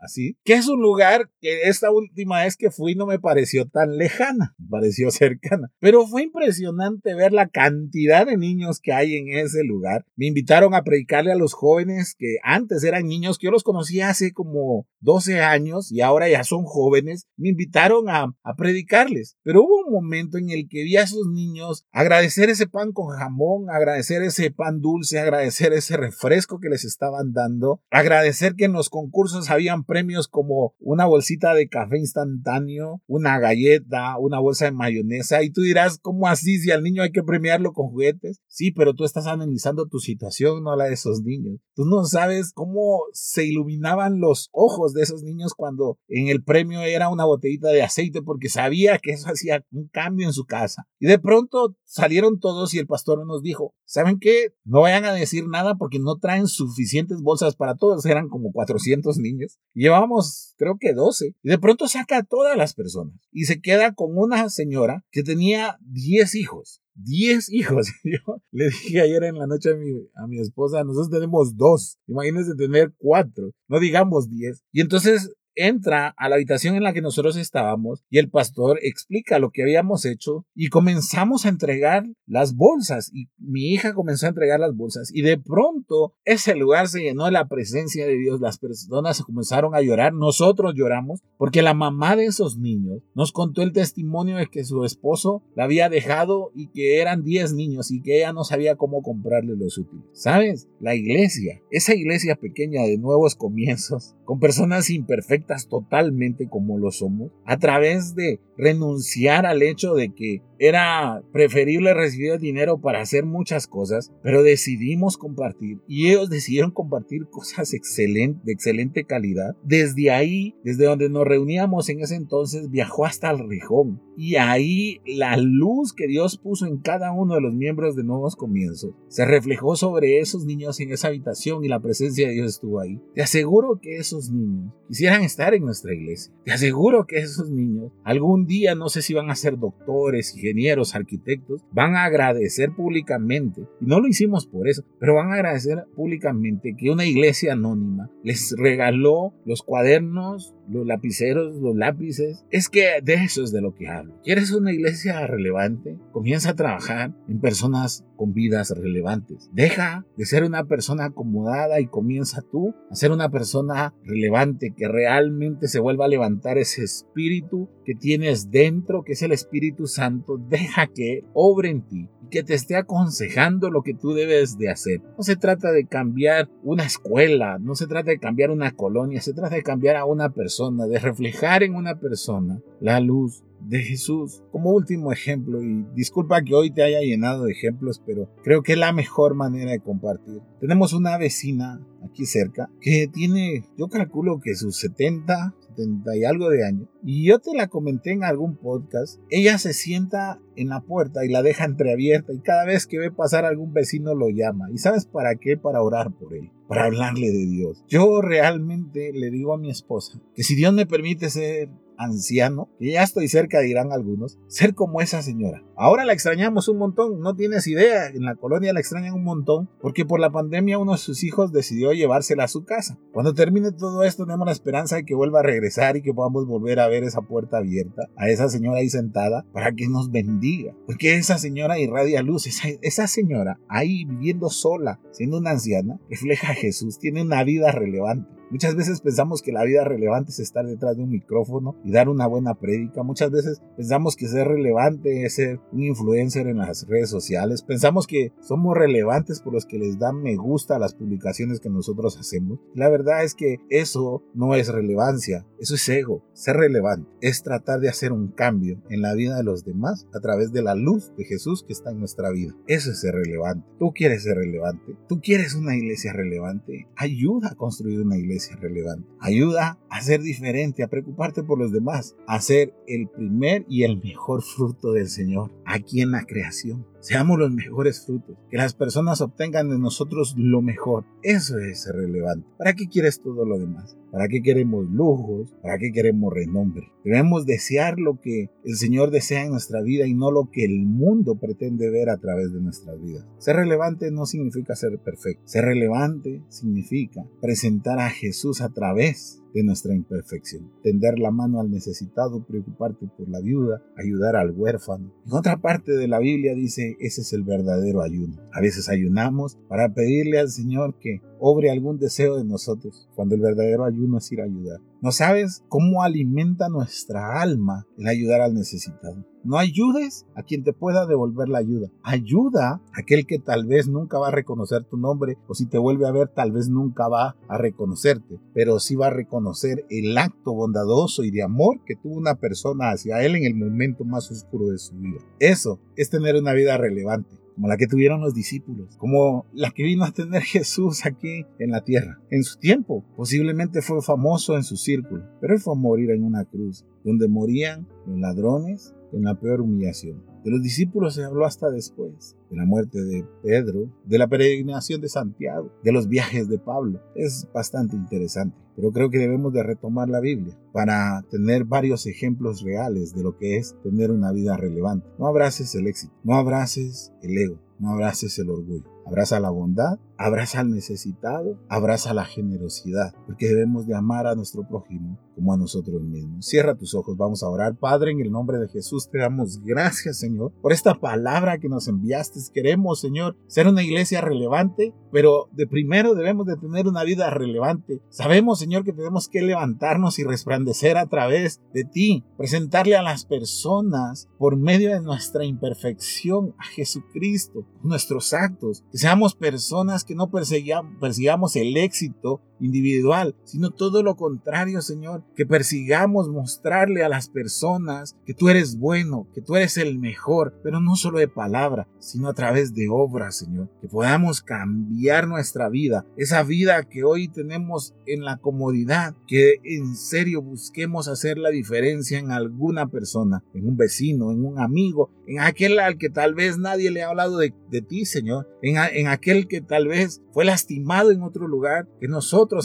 así, 0.02 0.38
que 0.44 0.54
es 0.54 0.68
un 0.68 0.82
lugar 0.82 1.30
que 1.40 1.64
esta 1.64 1.92
última 1.92 2.44
vez 2.44 2.58
que 2.58 2.72
fui 2.72 2.96
no 2.96 3.06
me 3.06 3.20
pareció 3.20 3.68
tan 3.68 3.98
lejana, 3.98 4.56
pareció 4.70 5.12
cercana, 5.12 5.72
pero 5.80 6.08
fue 6.08 6.24
impresionante 6.24 7.14
ver 7.14 7.32
la 7.32 7.48
cantidad 7.48 8.26
de 8.26 8.38
niños 8.38 8.80
que 8.82 8.94
hay 8.94 9.16
en 9.16 9.30
ese 9.30 9.64
lugar. 9.64 10.06
Me 10.16 10.28
invitaron 10.28 10.74
a 10.74 10.84
predicarle 10.84 11.32
a 11.32 11.36
los 11.36 11.54
jóvenes 11.54 12.16
que 12.18 12.38
antes 12.44 12.84
eran 12.84 13.08
niños, 13.08 13.38
que 13.38 13.46
yo 13.46 13.52
los 13.52 13.64
conocía 13.64 14.10
hace 14.10 14.34
como 14.34 14.88
12 15.00 15.40
años 15.42 15.92
y 15.92 16.02
ahora 16.02 16.30
ya 16.30 16.44
son 16.44 16.64
jóvenes, 16.64 17.28
me 17.38 17.50
invitaron 17.50 18.10
a, 18.10 18.36
a 18.44 18.56
predicarles, 18.56 19.38
pero 19.44 19.64
hubo 19.64 19.86
un 19.86 19.94
momento 19.94 20.38
en 20.38 20.50
el 20.50 20.68
que 20.68 20.84
vi 20.84 20.98
a 20.98 21.04
esos 21.04 21.28
niños 21.28 21.86
agradecer 21.92 22.50
ese 22.50 22.68
pan 22.68 22.92
con 22.92 23.16
jamón, 23.16 23.70
agradecer 23.70 24.24
ese 24.24 24.52
pan 24.52 24.82
dulce, 24.82 25.20
agradecer 25.20 25.74
ese 25.74 25.98
refresco 25.98 26.60
que 26.60 26.70
les 26.70 26.86
estaban 26.86 27.34
dando, 27.34 27.82
agradecer 27.90 28.56
que 28.56 28.66
en 28.66 28.74
los 28.74 28.90
concursos 28.90 29.50
habían 29.50 29.84
premios 29.92 30.30
como 30.30 30.74
una 30.80 31.06
bolsita 31.06 31.54
de 31.54 31.68
café 31.68 31.98
instantáneo, 31.98 33.02
una 33.08 33.40
galleta, 33.40 34.18
una 34.18 34.40
bolsa 34.40 34.64
de 34.64 34.72
mayonesa. 34.72 35.44
Y 35.44 35.52
tú 35.52 35.64
dirás, 35.64 36.00
¿cómo 36.02 36.30
así? 36.30 36.60
Si 36.60 36.72
al 36.72 36.82
niño 36.82 37.04
hay 37.04 37.12
que 37.12 37.24
premiarlo 37.24 37.74
con 37.74 37.90
juguetes. 37.90 38.40
Sí, 38.48 38.72
pero 38.72 38.94
tú 38.94 39.04
estás 39.04 39.28
analizando 39.28 39.88
tu 39.88 40.00
situación, 40.00 40.64
no 40.64 40.78
la 40.78 40.86
de 40.86 40.94
esos 40.94 41.24
niños. 41.24 41.60
Tú 41.76 41.84
no 41.84 42.06
sabes 42.06 42.54
cómo 42.54 43.02
se 43.12 43.46
iluminaban 43.46 44.22
los 44.22 44.48
ojos 44.54 44.94
de 44.94 45.02
esos 45.02 45.24
niños 45.24 45.56
cuando 45.56 46.00
en 46.08 46.30
el 46.30 46.42
premio 46.42 46.80
era 46.84 47.10
una 47.10 47.26
botellita 47.26 47.68
de 47.68 47.84
aceite 47.84 48.22
porque 48.22 48.48
sabía 48.48 48.98
que 48.98 49.12
eso 49.12 49.28
hacía 49.30 49.66
un 49.74 49.90
cambio 49.90 50.26
en 50.26 50.34
su 50.34 50.46
casa. 50.46 50.88
Y 51.00 51.08
de 51.08 51.20
pronto 51.20 51.76
salieron 51.84 52.40
todos 52.40 52.74
y 52.74 52.80
el 52.80 52.88
pastor 52.88 53.26
nos 53.26 53.42
dijo, 53.42 53.76
¿saben 53.84 54.20
qué? 54.20 54.54
No 54.64 54.82
vayan 54.82 55.04
a 55.04 55.12
decir 55.12 55.50
nada 55.50 55.76
porque 55.76 56.00
no 56.00 56.18
traen 56.18 56.48
suficientes 56.48 57.22
bolsas 57.22 57.58
para 57.58 57.76
todos. 57.76 58.06
Eran 58.06 58.30
como 58.30 58.54
400 58.54 59.18
niños. 59.18 59.60
Llevábamos, 59.82 60.54
creo 60.58 60.78
que 60.80 60.94
12. 60.94 61.34
Y 61.42 61.50
de 61.50 61.58
pronto 61.58 61.88
saca 61.88 62.18
a 62.18 62.24
todas 62.24 62.56
las 62.56 62.76
personas 62.76 63.16
y 63.32 63.46
se 63.46 63.62
queda 63.62 63.96
con 63.96 64.16
una 64.16 64.48
señora 64.50 65.04
que 65.10 65.24
tenía 65.24 65.80
10 65.82 66.36
hijos. 66.36 66.84
10 66.94 67.50
hijos. 67.50 67.88
Yo 68.04 68.42
le 68.52 68.66
dije 68.66 69.02
ayer 69.02 69.24
en 69.24 69.40
la 69.40 69.48
noche 69.48 69.72
a 69.72 69.76
mi, 69.76 69.90
a 70.14 70.28
mi 70.28 70.40
esposa, 70.40 70.84
nosotros 70.84 71.10
tenemos 71.10 71.58
dos. 71.58 71.98
Imagínense 72.06 72.54
tener 72.54 72.94
cuatro. 73.00 73.54
No 73.68 73.80
digamos 73.80 74.30
10. 74.30 74.64
Y 74.72 74.82
entonces 74.82 75.34
entra 75.56 76.14
a 76.18 76.30
la 76.30 76.36
habitación 76.36 76.76
en 76.76 76.84
la 76.84 76.94
que 76.94 77.02
nosotros 77.02 77.36
estábamos 77.36 78.04
y 78.10 78.18
el 78.18 78.30
pastor 78.30 78.80
explica 78.82 79.40
lo 79.40 79.52
que 79.52 79.64
habíamos 79.64 80.06
hecho 80.06 80.46
y 80.56 80.70
comenzamos 80.70 81.46
a 81.46 81.50
entregar 81.50 82.06
las 82.26 82.56
bolsas 82.56 83.12
y 83.14 83.28
mi 83.38 83.72
hija 83.72 83.94
comenzó 83.94 84.26
a 84.26 84.30
entregar 84.30 84.60
las 84.60 84.76
bolsas 84.76 85.12
y 85.14 85.22
de 85.22 85.38
pronto 85.38 86.14
ese 86.26 86.56
lugar 86.56 86.88
se 86.88 87.02
llenó 87.02 87.26
de 87.26 87.32
la 87.32 87.48
presencia 87.48 88.06
de 88.06 88.18
Dios, 88.18 88.40
las 88.40 88.58
personas 88.58 89.22
comenzaron 89.22 89.76
a 89.76 89.82
llorar, 89.82 90.14
nosotros 90.14 90.74
lloramos 90.76 91.22
porque 91.38 91.62
la 91.62 91.74
mamá 91.74 92.16
de 92.16 92.26
esos 92.26 92.58
niños 92.58 93.02
nos 93.16 93.32
contó 93.32 93.62
el 93.62 93.74
testimonio 93.74 94.38
de 94.38 94.48
que 94.48 94.64
su 94.64 94.84
esposo 94.86 95.44
la 95.56 95.66
había 95.66 95.90
dejado 95.90 96.52
y 96.56 96.68
que 96.68 97.02
eran 97.02 97.24
10 97.24 97.54
niños 97.54 97.92
y 97.92 98.02
que 98.02 98.18
ella 98.18 98.34
no 98.34 98.44
sabía 98.44 98.76
cómo 98.76 99.02
comprarle 99.02 99.56
los 99.56 99.78
útiles. 99.78 100.06
¿Sabes? 100.14 100.68
La 100.80 100.96
iglesia, 100.96 101.62
esa 101.72 101.94
iglesia 101.94 102.36
pequeña 102.36 102.84
de 102.84 102.98
nuevos 102.98 103.36
comienzos, 103.36 104.16
con 104.32 104.40
personas 104.40 104.90
imperfectas, 104.90 105.68
totalmente 105.68 106.48
como 106.48 106.78
lo 106.78 106.90
somos, 106.92 107.34
a 107.44 107.58
través 107.58 108.16
de 108.16 108.40
renunciar 108.58 109.46
al 109.46 109.62
hecho 109.62 109.94
de 109.94 110.14
que 110.14 110.42
era 110.64 111.24
preferible 111.34 111.94
recibir 111.96 112.38
dinero 112.40 112.80
para 112.80 113.02
hacer 113.02 113.26
muchas 113.26 113.66
cosas, 113.66 114.12
pero 114.22 114.44
decidimos 114.44 115.18
compartir 115.18 115.80
y 115.88 116.10
ellos 116.10 116.30
decidieron 116.30 116.70
compartir 116.70 117.26
cosas 117.30 117.74
excelentes, 117.74 118.46
de 118.46 118.54
excelente 118.54 119.06
calidad. 119.06 119.56
Desde 119.64 120.12
ahí, 120.12 120.56
desde 120.64 120.86
donde 120.86 121.10
nos 121.10 121.26
reuníamos 121.26 121.90
en 121.90 122.02
ese 122.02 122.16
entonces, 122.16 122.70
viajó 122.70 123.06
hasta 123.06 123.32
el 123.32 123.50
Rejón 123.50 124.02
y 124.16 124.36
ahí 124.36 125.02
la 125.06 125.36
luz 125.36 125.94
que 125.94 126.08
Dios 126.08 126.38
puso 126.38 126.68
en 126.68 126.78
cada 126.78 127.12
uno 127.12 127.36
de 127.36 127.42
los 127.42 127.56
miembros 127.56 127.96
de 127.96 128.04
Nuevos 128.04 128.36
Comienzos 128.36 128.94
se 129.08 129.26
reflejó 129.26 129.76
sobre 129.76 130.20
esos 130.20 130.46
niños 130.46 130.80
en 130.80 130.92
esa 130.92 131.08
habitación 131.08 131.64
y 131.64 131.68
la 131.68 131.80
presencia 131.80 132.28
de 132.28 132.34
Dios 132.34 132.52
estuvo 132.52 132.80
ahí. 132.80 133.00
Te 133.14 133.22
aseguro 133.22 133.80
que 133.82 133.98
esos 133.98 134.32
niños 134.32 134.74
quisieran 134.88 135.24
estar 135.24 135.54
en 135.54 135.66
nuestra 135.66 135.94
iglesia. 135.94 136.34
Te 136.44 136.52
aseguro 136.52 137.06
que 137.06 137.18
esos 137.18 137.50
niños 137.50 137.92
algún 138.04 138.46
día 138.46 138.76
no 138.76 138.90
sé 138.90 139.02
si 139.02 139.14
van 139.14 139.30
a 139.30 139.36
ser 139.36 139.58
doctores, 139.58 140.34
ingenieros, 140.52 140.96
arquitectos, 140.96 141.64
van 141.72 141.96
a 141.96 142.06
agradecer 142.06 142.72
públicamente, 142.72 143.62
y 143.80 143.86
no 143.86 144.00
lo 144.00 144.08
hicimos 144.08 144.46
por 144.46 144.68
eso, 144.68 144.84
pero 145.00 145.16
van 145.16 145.32
a 145.32 145.36
agradecer 145.36 145.86
públicamente 145.96 146.76
que 146.78 146.90
una 146.90 147.06
iglesia 147.06 147.54
anónima 147.54 148.10
les 148.24 148.54
regaló 148.58 149.34
los 149.46 149.64
cuadernos, 149.64 150.54
los 150.70 150.86
lapiceros, 150.86 151.56
los 151.58 151.76
lápices. 151.76 152.46
Es 152.50 152.70
que 152.70 153.02
de 153.04 153.16
eso 153.16 153.44
es 153.44 153.52
de 153.52 153.62
lo 153.62 153.76
que 153.76 153.88
hablo. 153.88 154.16
¿Quieres 154.24 154.52
una 154.52 154.72
iglesia 154.72 155.26
relevante? 155.28 155.98
Comienza 156.12 156.52
a 156.52 156.56
trabajar 156.56 157.14
en 157.28 157.40
personas 157.40 158.06
con 158.16 158.34
vidas 158.34 158.72
relevantes. 158.72 159.50
Deja 159.52 160.06
de 160.16 160.26
ser 160.26 160.44
una 160.44 160.66
persona 160.66 161.06
acomodada 161.06 161.80
y 161.80 161.88
comienza 161.88 162.42
tú 162.42 162.74
a 162.90 162.96
ser 162.96 163.12
una 163.12 163.30
persona 163.30 163.94
relevante 164.04 164.74
que 164.76 164.88
realmente 164.88 165.68
se 165.68 165.80
vuelva 165.80 166.06
a 166.06 166.10
levantar 166.10 166.58
ese 166.58 166.84
espíritu 166.84 167.70
que 167.84 167.96
tienes 167.96 168.52
dentro, 168.52 169.04
que 169.04 169.14
es 169.14 169.22
el 169.22 169.32
Espíritu 169.32 169.88
Santo. 169.88 170.38
Deja 170.50 170.88
que 170.88 171.24
obre 171.34 171.70
en 171.70 171.82
ti 171.82 172.10
y 172.24 172.28
que 172.30 172.44
te 172.44 172.54
esté 172.54 172.76
aconsejando 172.76 173.70
lo 173.70 173.84
que 173.84 173.94
tú 173.94 174.14
debes 174.14 174.58
de 174.58 174.70
hacer. 174.70 175.02
No 175.18 175.24
se 175.24 175.36
trata 175.36 175.72
de 175.72 175.86
cambiar 175.86 176.50
una 176.64 176.84
escuela, 176.84 177.58
no 177.60 177.76
se 177.76 177.88
trata 177.88 178.12
de 178.12 178.20
cambiar 178.20 178.52
una 178.52 178.72
colonia, 178.72 179.22
se 179.22 179.34
trata 179.34 179.56
de 179.56 179.64
cambiar 179.64 179.96
a 179.96 180.06
una 180.06 180.30
persona, 180.30 180.88
de 180.88 181.00
reflejar 181.00 181.64
en 181.64 181.76
una 181.76 182.00
persona 182.00 182.62
la 182.80 183.00
luz 183.00 183.44
de 183.68 183.80
Jesús. 183.80 184.44
Como 184.52 184.72
último 184.72 185.12
ejemplo, 185.12 185.62
y 185.62 185.86
disculpa 185.96 186.42
que 186.44 186.56
hoy 186.56 186.72
te 186.72 186.84
haya 186.84 187.02
llenado 187.02 187.46
de 187.46 187.52
ejemplos, 187.52 188.02
pero 188.06 188.30
creo 188.44 188.64
que 188.64 188.74
es 188.74 188.78
la 188.78 188.94
mejor 188.94 189.36
manera 189.36 189.72
de 189.72 189.80
compartir. 189.80 190.42
Tenemos 190.60 190.94
una 190.94 191.18
vecina 191.18 191.80
aquí 192.04 192.26
cerca 192.26 192.70
que 192.82 193.08
tiene, 193.08 193.64
yo 193.78 193.88
calculo 193.88 194.40
que 194.40 194.56
sus 194.56 194.78
70, 194.78 195.56
70 195.82 196.16
y 196.18 196.24
algo 196.24 196.50
de 196.50 196.66
años, 196.66 196.88
y 197.04 197.28
yo 197.28 197.40
te 197.40 197.56
la 197.56 197.68
comenté 197.68 198.12
en 198.12 198.24
algún 198.24 198.56
podcast, 198.56 199.20
ella 199.30 199.58
se 199.58 199.74
sienta 199.74 200.40
en 200.56 200.70
la 200.70 200.82
puerta 200.82 201.26
y 201.26 201.30
la 201.30 201.42
deja 201.42 201.66
entreabierta 201.66 202.34
y 202.34 202.40
cada 202.40 202.66
vez 202.66 202.86
que 202.88 203.00
ve 203.00 203.12
pasar 203.12 203.46
algún 203.46 203.74
vecino 203.74 204.14
lo 204.14 204.30
llama. 204.30 204.70
¿Y 204.72 204.78
sabes 204.78 205.06
para 205.06 205.36
qué? 205.36 205.58
Para 205.58 205.82
orar 205.82 206.12
por 206.12 206.34
él, 206.34 206.52
para 206.68 206.86
hablarle 206.86 207.32
de 207.32 207.46
Dios. 207.48 207.84
Yo 207.88 208.22
realmente 208.22 209.12
le 209.14 209.32
digo 209.32 209.54
a 209.54 209.58
mi 209.58 209.70
esposa 209.70 210.20
que 210.36 210.44
si 210.44 210.56
Dios 210.56 210.74
me 210.74 210.86
permite 210.86 211.30
ser 211.30 211.70
anciano, 212.02 212.70
que 212.80 212.92
ya 212.92 213.04
estoy 213.04 213.28
cerca, 213.28 213.60
dirán 213.60 213.92
algunos, 213.92 214.38
ser 214.48 214.74
como 214.76 215.02
esa 215.02 215.22
señora. 215.22 215.64
Ahora 215.76 216.06
la 216.06 216.14
extrañamos 216.14 216.68
un 216.68 216.78
montón, 216.78 217.22
no 217.22 217.36
tienes 217.36 217.68
idea, 217.68 218.08
en 218.08 218.24
la 218.24 218.36
colonia 218.36 218.74
la 218.74 218.80
extrañan 218.80 219.14
un 219.14 219.24
montón, 219.24 219.70
porque 219.82 220.06
por 220.06 220.20
la 220.20 220.32
pandemia 220.32 220.78
uno 220.78 220.94
de 220.94 220.98
sus 220.98 221.24
hijos 221.24 221.52
decidió 221.52 221.94
llevársela 221.94 222.44
a 222.44 222.48
su 222.48 222.66
casa. 222.66 223.00
Cuando 223.14 223.34
termine 223.34 223.72
todo 223.72 224.04
esto, 224.04 224.26
tenemos 224.26 224.46
la 224.46 224.52
esperanza 224.52 224.98
de 224.98 225.06
que 225.06 225.16
vuelva 225.16 225.40
a 225.40 225.44
regresar 225.44 225.98
y 225.98 226.02
que 226.02 226.14
podamos 226.14 226.48
volver 226.48 226.80
a 226.80 226.88
ver 226.88 227.04
esa 227.04 227.22
puerta 227.22 227.58
abierta, 227.58 228.10
a 228.16 228.30
esa 228.30 228.50
señora 228.50 228.80
ahí 228.80 228.90
sentada, 228.90 229.46
para 229.54 229.72
que 229.74 229.88
nos 229.88 230.12
bendiga. 230.12 230.74
Porque 230.86 231.16
esa 231.16 231.38
señora 231.38 231.80
irradia 231.80 232.22
luz, 232.22 232.48
esa, 232.48 232.68
esa 232.82 233.08
señora 233.08 233.60
ahí 233.68 234.06
viviendo 234.06 234.50
sola, 234.50 235.00
siendo 235.12 235.38
una 235.38 235.52
anciana, 235.52 236.00
refleja 236.10 236.52
a 236.52 236.56
Jesús, 236.56 237.00
tiene 237.00 237.22
una 237.22 237.44
vida 237.44 237.72
relevante. 237.72 238.41
Muchas 238.52 238.76
veces 238.76 239.00
pensamos 239.00 239.42
que 239.42 239.54
la 239.54 239.64
vida 239.64 239.86
relevante 239.86 240.32
es 240.32 240.40
estar 240.40 240.66
detrás 240.66 240.98
de 240.98 241.04
un 241.04 241.10
micrófono 241.10 241.78
y 241.86 241.92
dar 241.92 242.10
una 242.10 242.28
buena 242.28 242.56
prédica. 242.56 243.02
Muchas 243.02 243.32
veces 243.32 243.62
pensamos 243.78 244.18
que 244.18 244.28
ser 244.28 244.46
relevante 244.46 245.24
es 245.24 245.36
ser 245.36 245.62
un 245.72 245.84
influencer 245.84 246.48
en 246.48 246.58
las 246.58 246.86
redes 246.86 247.10
sociales. 247.10 247.62
Pensamos 247.62 248.08
que 248.08 248.34
somos 248.42 248.76
relevantes 248.76 249.40
por 249.40 249.54
los 249.54 249.66
que 249.66 249.80
les 249.80 250.00
dan 250.00 250.22
me 250.22 250.36
gusta 250.36 250.76
a 250.76 250.80
las 250.80 250.94
publicaciones 250.94 251.62
que 251.62 251.70
nosotros 251.70 252.18
hacemos. 252.20 252.60
La 252.76 252.90
verdad 252.90 253.24
es 253.24 253.36
que 253.36 253.56
eso 253.70 254.22
no 254.34 254.54
es 254.54 254.68
relevancia, 254.68 255.48
eso 255.58 255.76
es 255.76 255.88
ego. 255.88 256.22
Ser 256.34 256.58
relevante 256.58 257.10
es 257.22 257.44
tratar 257.44 257.80
de 257.80 257.88
hacer 257.88 258.12
un 258.12 258.28
cambio 258.34 258.82
en 258.90 259.02
la 259.02 259.14
vida 259.14 259.38
de 259.38 259.44
los 259.44 259.64
demás 259.64 260.10
a 260.14 260.20
través 260.20 260.52
de 260.52 260.62
la 260.62 260.76
luz 260.76 261.14
de 261.16 261.24
Jesús 261.24 261.64
que 261.66 261.72
está 261.72 261.92
en 261.92 262.00
nuestra 262.00 262.30
vida. 262.32 262.54
Eso 262.68 262.92
es 262.92 263.00
ser 263.00 263.16
relevante. 263.16 263.66
Tú 263.80 263.94
quieres 263.94 264.24
ser 264.24 264.36
relevante. 264.36 264.98
Tú 265.08 265.22
quieres 265.22 265.56
una 265.56 265.74
iglesia 265.74 266.12
relevante. 266.12 266.90
Ayuda 266.98 267.52
a 267.52 267.56
construir 267.56 268.02
una 268.02 268.18
iglesia 268.18 268.41
relevante. 268.60 269.08
Ayuda 269.20 269.80
a 269.90 270.02
ser 270.02 270.22
diferente, 270.22 270.84
a 270.84 270.88
preocuparte 270.88 271.44
por 271.44 271.60
los 271.60 271.72
demás, 271.72 272.16
a 272.28 272.40
ser 272.42 272.74
el 272.88 273.08
primer 273.10 273.66
y 273.70 273.84
el 273.84 274.02
mejor 274.02 274.42
fruto 274.42 274.94
del 274.94 275.08
Señor 275.08 275.52
aquí 275.66 276.02
en 276.02 276.12
la 276.12 276.26
creación. 276.26 276.86
Seamos 277.02 277.40
los 277.40 277.52
mejores 277.52 278.06
frutos, 278.06 278.38
que 278.52 278.58
las 278.58 278.76
personas 278.76 279.22
obtengan 279.22 279.70
de 279.70 279.80
nosotros 279.80 280.36
lo 280.38 280.62
mejor. 280.62 281.04
Eso 281.24 281.58
es 281.58 281.90
relevante. 281.92 282.48
¿Para 282.60 282.74
qué 282.74 282.88
quieres 282.88 283.20
todo 283.22 283.44
lo 283.44 283.58
demás? 283.58 283.98
¿Para 284.12 284.28
qué 284.28 284.42
queremos 284.44 284.86
lujos? 284.92 285.52
¿Para 285.64 285.80
qué 285.80 285.92
queremos 285.92 286.32
renombre? 286.32 286.92
Debemos 287.04 287.48
desear 287.48 287.98
lo 287.98 288.20
que 288.20 288.52
el 288.64 288.76
Señor 288.76 289.10
desea 289.10 289.44
en 289.44 289.52
nuestra 289.52 289.82
vida 289.82 290.06
y 290.06 290.14
no 290.14 290.30
lo 290.32 290.50
que 290.52 290.64
el 290.64 290.86
mundo 290.86 291.40
pretende 291.40 291.90
ver 291.90 292.10
a 292.10 292.18
través 292.18 292.54
de 292.54 292.62
nuestras 292.62 293.02
vidas. 293.02 293.26
Ser 293.40 293.56
relevante 293.56 294.12
no 294.12 294.28
significa 294.28 294.76
ser 294.76 295.00
perfecto. 295.00 295.42
Ser 295.46 295.66
relevante 295.66 296.44
significa 296.50 297.26
presentar 297.42 298.00
a 298.00 298.10
Jesús 298.10 298.62
a 298.62 298.70
través 298.70 299.41
de 299.54 299.64
nuestra 299.64 299.94
imperfección. 299.94 300.72
Tender 300.84 301.20
la 301.20 301.32
mano 301.32 301.60
al 301.60 301.72
necesitado, 301.72 302.44
preocuparte 302.44 303.08
por 303.18 303.30
la 303.30 303.40
viuda, 303.40 303.82
ayudar 303.98 304.36
al 304.36 304.52
huérfano. 304.52 305.12
En 305.26 305.34
otra 305.34 305.58
parte 305.58 305.92
de 305.94 306.08
la 306.08 306.20
Biblia 306.20 306.54
dice, 306.56 306.96
ese 307.00 307.22
es 307.22 307.34
el 307.34 307.44
verdadero 307.44 308.02
ayuno. 308.02 308.38
A 308.54 308.62
veces 308.62 308.90
ayunamos 308.90 309.58
para 309.68 309.94
pedirle 309.94 310.40
al 310.40 310.50
Señor 310.50 310.96
que 311.00 311.22
obre 311.40 311.72
algún 311.72 311.98
deseo 311.98 312.38
de 312.38 312.46
nosotros, 312.46 313.10
cuando 313.16 313.36
el 313.36 313.42
verdadero 313.42 313.86
ayuno 313.86 314.18
es 314.18 314.32
ir 314.32 314.42
a 314.42 314.46
ayudar. 314.46 314.80
¿No 315.04 315.12
sabes 315.12 315.64
cómo 315.68 316.04
alimenta 316.04 316.70
nuestra 316.70 317.42
alma 317.42 317.88
el 317.98 318.08
ayudar 318.08 318.42
al 318.42 318.54
necesitado? 318.54 319.26
No 319.44 319.58
ayudes 319.58 320.28
a 320.36 320.44
quien 320.44 320.64
te 320.64 320.74
pueda 320.74 321.08
devolver 321.08 321.50
la 321.50 321.58
ayuda. 321.58 321.90
Ayuda 322.04 322.74
a 322.74 322.82
aquel 322.94 323.26
que 323.26 323.40
tal 323.40 323.66
vez 323.66 323.88
nunca 323.88 324.20
va 324.20 324.28
a 324.28 324.32
reconocer 324.32 324.84
tu 324.84 324.98
nombre 324.98 325.40
o 325.48 325.56
si 325.56 325.66
te 325.66 325.80
vuelve 325.80 326.08
a 326.08 326.12
ver 326.12 326.28
tal 326.28 326.52
vez 326.52 326.70
nunca 326.70 327.08
va 327.08 327.36
a 327.48 327.58
reconocerte, 327.58 328.40
pero 328.54 328.80
sí 328.80 328.96
va 328.96 329.08
a 329.08 329.10
reconocer 329.10 329.88
el 329.90 330.16
acto 330.20 330.54
bondadoso 330.54 331.24
y 331.24 331.32
de 331.32 331.42
amor 331.42 331.80
que 331.84 331.96
tuvo 331.96 332.14
una 332.14 332.36
persona 332.36 332.92
hacia 332.92 333.24
él 333.24 333.36
en 333.36 333.46
el 333.46 333.56
momento 333.56 334.06
más 334.06 334.30
oscuro 334.30 334.68
de 334.68 334.78
su 334.78 334.94
vida. 335.00 335.18
Eso 335.40 335.80
es 335.96 336.12
tener 336.12 336.36
una 336.36 336.54
vida 336.54 336.78
relevante 336.78 337.41
como 337.56 337.68
la 337.68 337.78
que 337.78 337.88
tuvieron 337.88 338.22
los 338.22 338.34
discípulos, 338.34 338.96
como 338.98 339.46
la 339.54 339.72
que 339.72 339.84
vino 339.84 340.04
a 340.04 340.12
tener 340.12 340.42
Jesús 340.44 341.06
aquí 341.06 341.46
en 341.60 341.72
la 341.72 341.84
tierra. 341.84 342.20
En 342.30 342.44
su 342.44 342.58
tiempo, 342.60 343.04
posiblemente 343.16 343.82
fue 343.82 344.02
famoso 344.02 344.56
en 344.56 344.64
su 344.64 344.78
círculo, 344.78 345.24
pero 345.40 345.54
él 345.54 345.60
fue 345.60 345.74
a 345.74 345.78
morir 345.78 346.12
en 346.12 346.24
una 346.24 346.46
cruz, 346.46 346.86
donde 347.04 347.28
morían 347.28 347.88
los 348.06 348.20
ladrones 348.20 348.96
en 349.14 349.24
la 349.24 349.40
peor 349.40 349.62
humillación. 349.62 350.24
De 350.44 350.52
los 350.52 350.62
discípulos 350.62 351.14
se 351.14 351.24
habló 351.24 351.46
hasta 351.46 351.70
después, 351.70 352.36
de 352.50 352.58
la 352.58 352.66
muerte 352.66 353.02
de 353.04 353.26
Pedro, 353.44 353.90
de 354.06 354.18
la 354.18 354.28
peregrinación 354.28 355.00
de 355.00 355.10
Santiago, 355.10 355.72
de 355.84 355.92
los 355.92 356.08
viajes 356.08 356.50
de 356.50 356.58
Pablo. 356.58 357.00
Es 357.16 357.48
bastante 357.54 357.96
interesante, 357.96 358.58
pero 358.76 358.92
creo 358.92 359.10
que 359.10 359.20
debemos 359.20 359.54
de 359.54 359.64
retomar 359.64 360.10
la 360.10 360.20
Biblia 360.20 360.58
para 360.74 361.24
tener 361.30 361.66
varios 361.66 362.08
ejemplos 362.08 362.64
reales 362.64 363.14
de 363.14 363.24
lo 363.24 363.38
que 363.38 363.58
es 363.58 363.76
tener 363.84 364.12
una 364.12 364.32
vida 364.32 364.58
relevante. 364.58 365.08
No 365.20 365.28
abraces 365.28 365.76
el 365.76 365.88
éxito, 365.88 366.14
no 366.24 366.36
abraces 366.36 367.14
el 367.22 367.38
ego, 367.38 367.60
no 367.80 367.92
abraces 367.92 368.38
el 368.40 368.50
orgullo. 368.50 368.90
Abraza 369.06 369.40
la 369.40 369.50
bondad, 369.50 370.00
abraza 370.22 370.60
al 370.60 370.70
necesitado, 370.70 371.58
abraza 371.68 372.14
la 372.14 372.26
generosidad, 372.26 373.14
porque 373.26 373.48
debemos 373.48 373.88
de 373.88 373.96
amar 373.96 374.28
a 374.28 374.36
nuestro 374.36 374.68
prójimo 374.68 375.18
como 375.36 375.54
a 375.54 375.58
nosotros 375.58 376.02
mismos. 376.04 376.46
Cierra 376.46 376.76
tus 376.76 376.94
ojos, 376.94 377.18
vamos 377.18 377.42
a 377.42 377.50
orar. 377.50 377.76
Padre, 377.76 378.12
en 378.12 378.22
el 378.22 378.32
nombre 378.32 378.60
de 378.60 378.68
Jesús 378.68 379.10
te 379.10 379.18
damos 379.18 379.60
gracias, 379.64 380.20
Señor, 380.20 380.52
por 380.62 380.72
esta 380.72 380.96
palabra 380.96 381.58
que 381.58 381.70
nos 381.70 381.88
enviaste. 381.88 382.40
Queremos, 382.54 383.00
Señor, 383.00 383.36
ser 383.48 383.68
una 383.68 383.84
iglesia 383.84 384.22
relevante, 384.22 384.94
pero 385.12 385.50
de 385.54 385.68
primero 385.68 386.14
debemos 386.14 386.46
de 386.46 386.58
tener 386.58 386.88
una 386.88 387.04
vida 387.04 387.30
relevante. 387.30 388.02
Sabemos, 388.10 388.60
Señor, 388.60 388.84
que 388.84 388.94
tenemos 388.94 389.28
que 389.28 389.42
levantarnos 389.42 390.20
y 390.20 390.24
resplandecer 390.24 390.98
a 390.98 391.08
través 391.08 391.62
de 391.74 391.84
ti, 391.84 392.24
presentarle 392.38 392.96
a 392.96 393.02
las 393.02 393.26
personas 393.26 394.30
por 394.38 394.58
medio 394.58 394.92
de 394.92 395.02
nuestra 395.02 395.46
imperfección 395.46 396.54
a 396.60 396.66
Jesucristo, 396.66 397.66
nuestros 397.84 398.34
actos, 398.34 398.84
que 398.92 398.98
seamos 398.98 399.36
personas 399.36 400.06
no 400.16 400.30
persigamos 400.30 401.56
el 401.56 401.78
éxito 401.78 402.42
individual, 402.62 403.36
sino 403.44 403.72
todo 403.72 404.04
lo 404.04 404.16
contrario, 404.16 404.82
Señor, 404.82 405.24
que 405.36 405.46
persigamos 405.46 406.30
mostrarle 406.30 407.04
a 407.04 407.10
las 407.10 407.30
personas 407.30 408.16
que 408.26 408.34
tú 408.34 408.50
eres 408.50 408.78
bueno, 408.78 409.28
que 409.34 409.42
tú 409.42 409.56
eres 409.56 409.78
el 409.78 410.00
mejor, 410.00 410.60
pero 410.64 410.80
no 410.80 410.96
solo 410.96 411.20
de 411.20 411.28
palabra, 411.28 411.88
sino 412.00 412.30
a 412.30 412.34
través 412.34 412.74
de 412.74 412.88
obras, 412.90 413.38
Señor, 413.38 413.70
que 413.82 413.88
podamos 413.88 414.42
cambiar 414.42 415.28
nuestra 415.28 415.70
vida, 415.70 416.06
esa 416.18 416.44
vida 416.44 416.84
que 416.84 417.04
hoy 417.04 417.28
tenemos 417.28 417.94
en 418.06 418.24
la 418.24 418.38
comodidad, 418.38 419.16
que 419.28 419.56
en 419.64 419.96
serio 419.96 420.42
busquemos 420.42 421.08
hacer 421.08 421.38
la 421.38 421.50
diferencia 421.50 422.20
en 422.20 422.32
alguna 422.32 422.88
persona, 422.88 423.44
en 423.54 423.68
un 423.68 423.78
vecino, 423.78 424.32
en 424.32 424.46
un 424.46 424.60
amigo, 424.60 425.10
en 425.28 425.40
aquel 425.40 425.80
al 425.80 425.98
que 425.98 426.10
tal 426.10 426.34
vez 426.34 426.58
nadie 426.58 426.92
le 426.92 427.04
ha 427.04 427.10
hablado 427.10 427.38
de, 427.38 427.52
ti, 427.82 428.06
Señor, 428.06 428.48
en, 428.62 428.76
en 428.78 429.08
aquel 429.08 429.48
que 429.48 429.62
tal 429.62 429.88
vez 429.88 430.22
fue 430.32 430.46
lastimado 430.46 431.12
en 431.12 431.24
otro 431.24 431.48
lugar, 431.48 431.88
que 432.00 432.08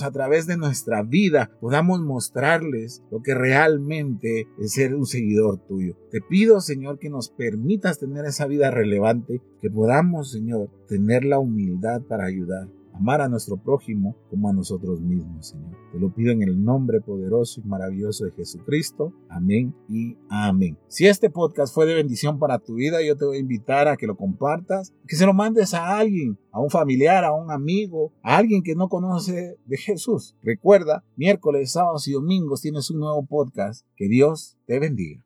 a 0.03 0.11
través 0.11 0.47
de 0.47 0.57
nuestra 0.57 1.03
vida 1.03 1.51
podamos 1.61 2.01
mostrarles 2.01 3.03
lo 3.11 3.23
que 3.23 3.35
realmente 3.35 4.49
es 4.59 4.73
ser 4.73 4.95
un 4.95 5.07
seguidor 5.07 5.59
tuyo. 5.67 5.97
Te 6.11 6.21
pido, 6.21 6.61
Señor, 6.61 6.99
que 6.99 7.09
nos 7.09 7.31
permitas 7.31 7.99
tener 7.99 8.25
esa 8.25 8.47
vida 8.47 8.71
relevante, 8.71 9.41
que 9.61 9.71
podamos, 9.71 10.33
Señor, 10.33 10.71
tener 10.89 11.25
la 11.25 11.39
humildad 11.39 12.03
para 12.03 12.25
ayudar 12.25 12.69
amar 12.97 13.21
a 13.21 13.29
nuestro 13.29 13.57
prójimo 13.57 14.17
como 14.31 14.49
a 14.49 14.53
nosotros 14.53 15.01
mismos, 15.01 15.49
Señor. 15.49 15.77
Te 15.93 15.99
lo 15.99 16.13
pido 16.13 16.33
en 16.33 16.43
el 16.43 16.63
nombre 16.63 17.01
poderoso 17.01 17.61
y 17.61 17.69
maravilloso 17.69 18.25
de 18.25 18.33
Jesucristo. 18.33 19.13
Amén 19.29 19.75
y 19.89 20.17
amén. 20.29 20.79
Si 20.89 21.07
este 21.07 21.31
podcast 21.31 21.75
fue 21.75 21.87
de 21.87 21.95
bendición 21.95 22.39
para 22.39 22.59
tu 22.59 22.75
vida, 22.75 23.05
yo 23.05 23.17
te 23.17 23.25
voy 23.25 23.37
a 23.37 23.41
invitar 23.41 23.89
a 23.89 23.97
que 23.97 24.07
lo 24.07 24.17
compartas, 24.17 24.95
que 25.07 25.17
se 25.17 25.27
lo 25.27 25.35
mandes 25.35 25.75
a 25.75 25.99
alguien, 25.99 26.39
a 26.51 26.61
un 26.61 26.71
familiar, 26.71 27.25
a 27.25 27.35
un 27.35 27.51
amigo, 27.51 28.13
a 28.23 28.37
alguien 28.37 28.63
que 28.63 28.75
no 28.75 28.89
conoce 28.89 29.59
de 29.65 29.77
Jesús. 29.77 30.35
Recuerda, 30.43 31.05
miércoles, 31.17 31.73
sábados 31.73 32.09
y 32.09 32.13
domingos 32.13 32.63
tienes 32.63 32.91
un 32.91 33.01
nuevo 33.01 33.25
podcast. 33.27 33.87
Que 33.97 34.09
Dios 34.09 34.57
te 34.67 34.79
bendiga. 34.79 35.26